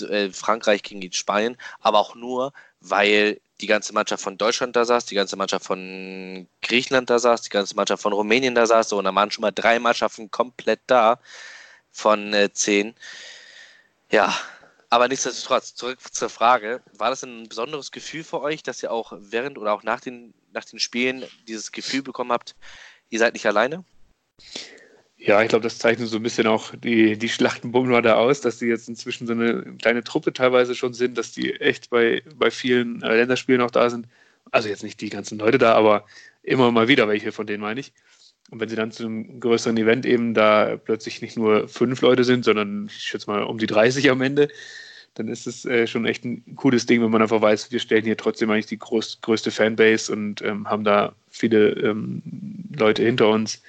Äh, 0.00 0.30
Frankreich 0.30 0.82
gegen 0.82 1.12
Spanien, 1.12 1.56
aber 1.80 1.98
auch 1.98 2.14
nur, 2.14 2.52
weil 2.80 3.40
die 3.60 3.66
ganze 3.66 3.92
Mannschaft 3.92 4.22
von 4.22 4.38
Deutschland 4.38 4.76
da 4.76 4.84
saß, 4.84 5.06
die 5.06 5.16
ganze 5.16 5.36
Mannschaft 5.36 5.64
von 5.64 6.46
Griechenland 6.62 7.10
da 7.10 7.18
saß, 7.18 7.42
die 7.42 7.50
ganze 7.50 7.74
Mannschaft 7.74 8.02
von 8.02 8.12
Rumänien 8.12 8.54
da 8.54 8.66
saß. 8.66 8.90
So, 8.90 8.98
und 8.98 9.04
da 9.04 9.14
waren 9.14 9.30
schon 9.30 9.42
mal 9.42 9.50
drei 9.50 9.80
Mannschaften 9.80 10.30
komplett 10.30 10.80
da 10.86 11.18
von 11.90 12.32
äh, 12.34 12.52
zehn. 12.52 12.94
Ja, 14.10 14.34
aber 14.90 15.08
nichtsdestotrotz, 15.08 15.74
zurück 15.74 15.98
zur 16.12 16.30
Frage. 16.30 16.82
War 16.96 17.10
das 17.10 17.22
ein 17.24 17.48
besonderes 17.48 17.90
Gefühl 17.90 18.24
für 18.24 18.40
euch, 18.40 18.62
dass 18.62 18.82
ihr 18.82 18.92
auch 18.92 19.12
während 19.16 19.58
oder 19.58 19.72
auch 19.72 19.82
nach 19.82 20.00
den, 20.00 20.32
nach 20.52 20.64
den 20.64 20.78
Spielen 20.78 21.26
dieses 21.46 21.72
Gefühl 21.72 22.02
bekommen 22.02 22.32
habt, 22.32 22.54
ihr 23.10 23.18
seid 23.18 23.34
nicht 23.34 23.46
alleine? 23.46 23.84
Ja, 25.16 25.42
ich 25.42 25.48
glaube, 25.48 25.64
das 25.64 25.78
zeichnet 25.78 26.08
so 26.08 26.16
ein 26.16 26.22
bisschen 26.22 26.46
auch 26.46 26.74
die, 26.76 27.18
die 27.18 27.28
Schlachtenbummler 27.28 28.02
da 28.02 28.14
aus, 28.14 28.40
dass 28.40 28.58
die 28.58 28.66
jetzt 28.66 28.88
inzwischen 28.88 29.26
so 29.26 29.32
eine 29.32 29.76
kleine 29.80 30.04
Truppe 30.04 30.32
teilweise 30.32 30.74
schon 30.76 30.94
sind, 30.94 31.18
dass 31.18 31.32
die 31.32 31.54
echt 31.54 31.90
bei, 31.90 32.22
bei 32.36 32.50
vielen 32.50 33.02
äh, 33.02 33.16
Länderspielen 33.16 33.60
auch 33.60 33.72
da 33.72 33.90
sind. 33.90 34.06
Also 34.52 34.68
jetzt 34.68 34.84
nicht 34.84 35.00
die 35.00 35.10
ganzen 35.10 35.38
Leute 35.38 35.58
da, 35.58 35.74
aber 35.74 36.06
immer 36.42 36.70
mal 36.70 36.88
wieder 36.88 37.08
welche 37.08 37.32
von 37.32 37.46
denen 37.46 37.62
meine 37.62 37.80
ich. 37.80 37.92
Und 38.50 38.60
wenn 38.60 38.68
sie 38.68 38.76
dann 38.76 38.92
zu 38.92 39.04
einem 39.04 39.40
größeren 39.40 39.76
Event 39.76 40.06
eben 40.06 40.34
da 40.34 40.76
plötzlich 40.76 41.20
nicht 41.20 41.36
nur 41.36 41.68
fünf 41.68 42.00
Leute 42.00 42.24
sind, 42.24 42.44
sondern 42.44 42.86
ich 42.86 43.02
schätze 43.02 43.30
mal 43.30 43.42
um 43.42 43.58
die 43.58 43.66
30 43.66 44.10
am 44.10 44.22
Ende, 44.22 44.48
dann 45.14 45.28
ist 45.28 45.46
es 45.46 45.64
äh, 45.64 45.86
schon 45.86 46.06
echt 46.06 46.24
ein 46.24 46.54
cooles 46.56 46.86
Ding, 46.86 47.02
wenn 47.02 47.10
man 47.10 47.22
einfach 47.22 47.42
weiß, 47.42 47.72
wir 47.72 47.80
stellen 47.80 48.04
hier 48.04 48.16
trotzdem 48.16 48.50
eigentlich 48.50 48.66
die 48.66 48.78
groß, 48.78 49.20
größte 49.20 49.50
Fanbase 49.50 50.12
und 50.12 50.40
ähm, 50.42 50.68
haben 50.68 50.84
da 50.84 51.14
viele 51.38 51.70
ähm, 51.70 52.22
Leute 52.76 53.02
hinter 53.02 53.28
uns. 53.28 53.62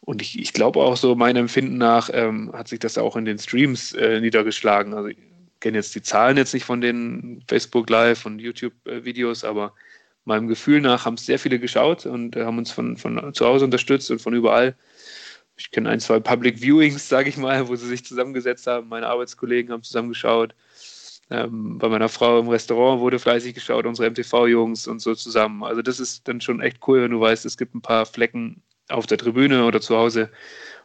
Und 0.00 0.22
ich, 0.22 0.38
ich 0.38 0.52
glaube 0.52 0.80
auch 0.80 0.96
so, 0.96 1.14
meinem 1.16 1.38
Empfinden 1.38 1.78
nach, 1.78 2.10
ähm, 2.12 2.52
hat 2.52 2.68
sich 2.68 2.78
das 2.78 2.96
auch 2.96 3.16
in 3.16 3.24
den 3.24 3.38
Streams 3.38 3.92
äh, 3.92 4.20
niedergeschlagen. 4.20 4.94
Also 4.94 5.08
ich 5.08 5.18
kenne 5.60 5.78
jetzt 5.78 5.94
die 5.94 6.02
Zahlen 6.02 6.36
jetzt 6.36 6.54
nicht 6.54 6.64
von 6.64 6.80
den 6.80 7.42
Facebook 7.48 7.90
Live 7.90 8.24
und 8.24 8.38
YouTube-Videos, 8.38 9.42
aber 9.44 9.72
meinem 10.24 10.48
Gefühl 10.48 10.80
nach 10.80 11.04
haben 11.04 11.14
es 11.14 11.26
sehr 11.26 11.38
viele 11.38 11.58
geschaut 11.58 12.06
und 12.06 12.36
äh, 12.36 12.44
haben 12.44 12.58
uns 12.58 12.70
von, 12.70 12.96
von 12.96 13.32
zu 13.34 13.46
Hause 13.46 13.64
unterstützt 13.64 14.10
und 14.10 14.20
von 14.20 14.34
überall. 14.34 14.76
Ich 15.56 15.70
kenne 15.70 15.88
ein, 15.88 16.00
zwei 16.00 16.20
Public 16.20 16.60
Viewings, 16.60 17.08
sage 17.08 17.28
ich 17.30 17.36
mal, 17.36 17.68
wo 17.68 17.76
sie 17.76 17.88
sich 17.88 18.04
zusammengesetzt 18.04 18.66
haben. 18.66 18.88
Meine 18.88 19.06
Arbeitskollegen 19.06 19.72
haben 19.72 19.82
zusammengeschaut. 19.82 20.54
Ähm, 21.30 21.78
bei 21.78 21.88
meiner 21.88 22.08
Frau 22.08 22.38
im 22.38 22.48
Restaurant 22.48 23.00
wurde 23.00 23.18
fleißig 23.18 23.54
geschaut, 23.54 23.86
unsere 23.86 24.08
MTV-Jungs 24.10 24.86
und 24.86 25.00
so 25.00 25.14
zusammen. 25.14 25.64
Also 25.64 25.82
das 25.82 25.98
ist 25.98 26.28
dann 26.28 26.40
schon 26.40 26.60
echt 26.60 26.78
cool, 26.86 27.02
wenn 27.02 27.10
du 27.10 27.20
weißt, 27.20 27.44
es 27.46 27.56
gibt 27.56 27.74
ein 27.74 27.80
paar 27.80 28.06
Flecken 28.06 28.62
auf 28.88 29.06
der 29.06 29.18
Tribüne 29.18 29.64
oder 29.64 29.80
zu 29.80 29.96
Hause, 29.96 30.30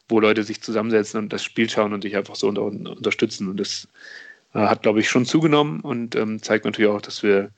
wo 0.10 0.20
Leute 0.20 0.44
sich 0.44 0.62
zusammensetzen 0.62 1.20
und 1.20 1.32
das 1.32 1.44
Spiel 1.44 1.70
schauen 1.70 1.94
und 1.94 2.04
dich 2.04 2.18
einfach 2.18 2.36
so 2.36 2.48
unter, 2.48 2.64
unterstützen. 2.64 3.50
Und 3.50 3.58
das 3.60 3.88
äh, 4.54 4.60
hat, 4.60 4.82
glaube 4.82 5.00
ich, 5.00 5.10
schon 5.10 5.26
zugenommen 5.26 5.82
und 5.82 6.16
ähm, 6.16 6.42
zeigt 6.42 6.66
natürlich 6.66 6.92
auch, 6.92 7.02
dass 7.02 7.22
wir 7.22 7.52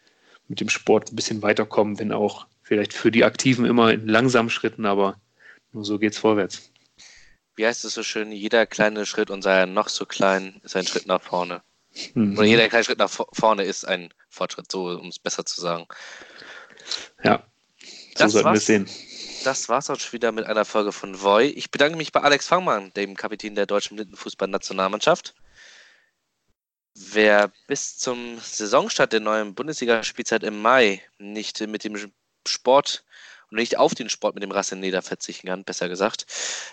mit 0.49 0.59
dem 0.59 0.69
Sport 0.69 1.11
ein 1.11 1.15
bisschen 1.15 1.41
weiterkommen, 1.41 1.99
wenn 1.99 2.11
auch 2.11 2.47
vielleicht 2.63 2.93
für 2.93 3.11
die 3.11 3.23
Aktiven 3.23 3.65
immer 3.65 3.93
in 3.93 4.07
langsamen 4.07 4.49
Schritten, 4.49 4.85
aber 4.85 5.15
nur 5.71 5.85
so 5.85 5.99
geht 5.99 6.13
es 6.13 6.17
vorwärts. 6.17 6.69
Wie 7.55 7.65
heißt 7.65 7.85
es 7.85 7.93
so 7.93 8.03
schön, 8.03 8.31
jeder 8.31 8.65
kleine 8.65 9.05
Schritt 9.05 9.29
und 9.29 9.41
sei 9.41 9.65
noch 9.65 9.87
so 9.87 10.05
klein, 10.05 10.59
ist 10.63 10.75
ein 10.75 10.87
Schritt 10.87 11.07
nach 11.07 11.21
vorne. 11.21 11.61
Mhm. 12.13 12.37
Oder 12.37 12.47
jeder 12.47 12.69
kleine 12.69 12.83
Schritt 12.83 12.99
nach 12.99 13.11
vorne 13.33 13.63
ist 13.63 13.85
ein 13.85 14.13
Fortschritt, 14.29 14.71
so 14.71 14.87
um 14.89 15.07
es 15.07 15.19
besser 15.19 15.45
zu 15.45 15.61
sagen. 15.61 15.87
Ja, 17.23 17.45
so 17.79 18.23
das 18.23 18.31
sollten 18.33 18.49
wir 18.49 18.53
es 18.55 18.65
sehen 18.65 18.89
das 19.43 19.69
war's 19.69 19.89
auch 19.89 19.99
schon 19.99 20.13
wieder 20.13 20.31
mit 20.31 20.45
einer 20.45 20.65
Folge 20.65 20.91
von 20.91 21.21
Voy. 21.21 21.47
Ich 21.47 21.71
bedanke 21.71 21.97
mich 21.97 22.11
bei 22.11 22.21
Alex 22.21 22.47
Fangmann, 22.47 22.91
dem 22.93 23.15
Kapitän 23.15 23.55
der 23.55 23.65
deutschen 23.65 23.95
Blindenfußballnationalmannschaft. 23.95 25.35
Wer 26.95 27.51
bis 27.67 27.97
zum 27.97 28.39
Saisonstart 28.39 29.13
der 29.13 29.19
neuen 29.19 29.55
Bundesliga-Spielzeit 29.55 30.43
im 30.43 30.61
Mai 30.61 31.01
nicht 31.17 31.59
mit 31.61 31.83
dem 31.83 31.97
Sport 32.47 33.03
und 33.05 33.13
nicht 33.53 33.77
auf 33.77 33.95
den 33.95 34.09
Sport 34.09 34.35
mit 34.35 34.43
dem 34.43 34.51
Rassenleder 34.51 35.01
verzichten 35.01 35.47
kann, 35.47 35.63
besser 35.63 35.89
gesagt, 35.89 36.25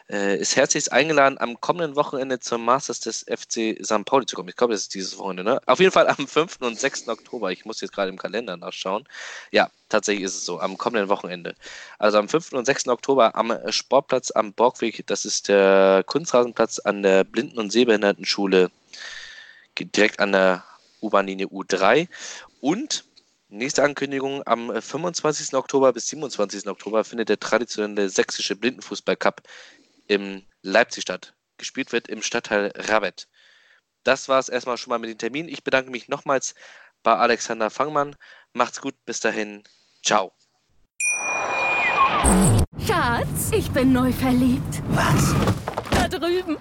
äh, 0.09 0.37
ist 0.39 0.57
herzlichst 0.57 0.93
eingeladen, 0.93 1.39
am 1.39 1.61
kommenden 1.61 1.97
Wochenende 1.97 2.41
zum 2.41 2.65
Masters 2.65 3.01
des 3.01 3.25
FC 3.29 3.79
St. 3.85 4.05
Pauli 4.05 4.27
zu 4.27 4.37
kommen. 4.37 4.49
Ich 4.49 4.57
glaube, 4.57 4.73
das 4.73 4.83
ist 4.83 4.95
dieses 4.95 5.19
Wochenende, 5.19 5.45
ne? 5.45 5.61
Auf 5.67 5.81
jeden 5.81 5.93
Fall 5.93 6.09
am 6.09 6.27
5. 6.27 6.59
und 6.61 6.79
6. 6.79 7.09
Oktober. 7.09 7.53
Ich 7.53 7.65
muss 7.65 7.81
jetzt 7.81 7.93
gerade 7.93 8.11
im 8.11 8.19
Kalender 8.19 8.57
nachschauen. 8.57 9.05
Ja, 9.51 9.71
tatsächlich 9.89 10.25
ist 10.25 10.37
es 10.37 10.45
so, 10.45 10.61
am 10.61 10.79
kommenden 10.79 11.09
Wochenende. 11.09 11.55
Also 11.99 12.19
am 12.19 12.29
5. 12.29 12.53
und 12.53 12.65
6. 12.65 12.89
Oktober 12.89 13.35
am 13.35 13.57
Sportplatz 13.69 14.31
am 14.31 14.53
Borgweg, 14.53 15.07
das 15.07 15.25
ist 15.25 15.49
der 15.49 16.03
Kunstrasenplatz 16.07 16.79
an 16.79 17.03
der 17.03 17.25
Blinden- 17.25 17.59
und 17.59 17.71
Sehbehindertenschule, 17.71 18.71
direkt 19.79 20.21
an 20.21 20.33
der 20.33 20.65
U-Bahn-Linie 21.03 21.47
U3. 21.47 22.09
Und 22.61 23.05
Nächste 23.53 23.83
Ankündigung: 23.83 24.43
Am 24.47 24.73
25. 24.81 25.55
Oktober 25.55 25.93
bis 25.93 26.07
27. 26.07 26.69
Oktober 26.69 27.03
findet 27.03 27.29
der 27.29 27.41
traditionelle 27.41 28.09
sächsische 28.09 28.55
Blindenfußball-Cup 28.55 29.43
in 30.07 30.47
Leipzig 30.63 31.03
statt. 31.03 31.35
Gespielt 31.59 31.91
wird 31.91 32.07
im 32.07 32.23
Stadtteil 32.23 32.73
Rabet. 32.77 33.27
Das 34.05 34.29
war 34.29 34.39
es 34.39 34.49
erstmal 34.49 34.79
schon 34.79 34.91
mal 34.91 35.01
mit 35.01 35.11
dem 35.11 35.19
Termin. 35.19 35.49
Ich 35.49 35.65
bedanke 35.65 35.91
mich 35.91 36.09
nochmals 36.09 36.55
bei 37.03 37.17
Alexander 37.17 37.71
Fangmann. 37.71 38.15
Macht's 38.53 38.81
gut, 38.81 38.95
bis 39.05 39.19
dahin. 39.19 39.65
Ciao. 40.05 40.33
Schatz, 42.87 43.51
ich 43.51 43.69
bin 43.73 43.93
neu 43.93 44.13
verliebt. 44.13 44.81
Was? 44.91 45.35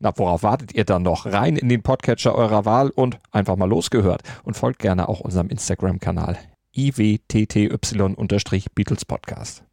Na, 0.00 0.12
worauf 0.16 0.44
wartet 0.44 0.72
ihr 0.74 0.84
dann 0.84 1.02
noch? 1.02 1.26
Rein 1.26 1.56
in 1.56 1.68
den 1.68 1.82
Podcatcher 1.82 2.32
eurer 2.34 2.64
Wahl 2.64 2.90
und 2.90 3.18
einfach 3.32 3.56
mal 3.56 3.68
losgehört. 3.68 4.22
Und 4.44 4.56
folgt 4.56 4.78
gerne 4.78 5.08
auch 5.08 5.18
unserem 5.20 5.48
Instagram-Kanal 5.48 6.38
iwtty-Beatles 6.76 9.04
Podcast. 9.04 9.64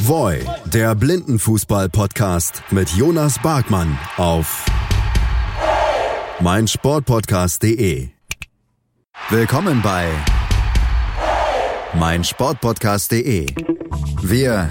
Voy, 0.00 0.40
der 0.64 0.96
Blindenfußball-Podcast 0.96 2.62
mit 2.70 2.90
Jonas 2.90 3.40
Barkmann 3.40 3.96
auf 4.16 4.66
meinsportpodcast.de. 6.40 8.08
Willkommen 9.30 9.80
bei 9.82 10.08
meinsportpodcast.de. 11.94 13.46
Wir 14.22 14.70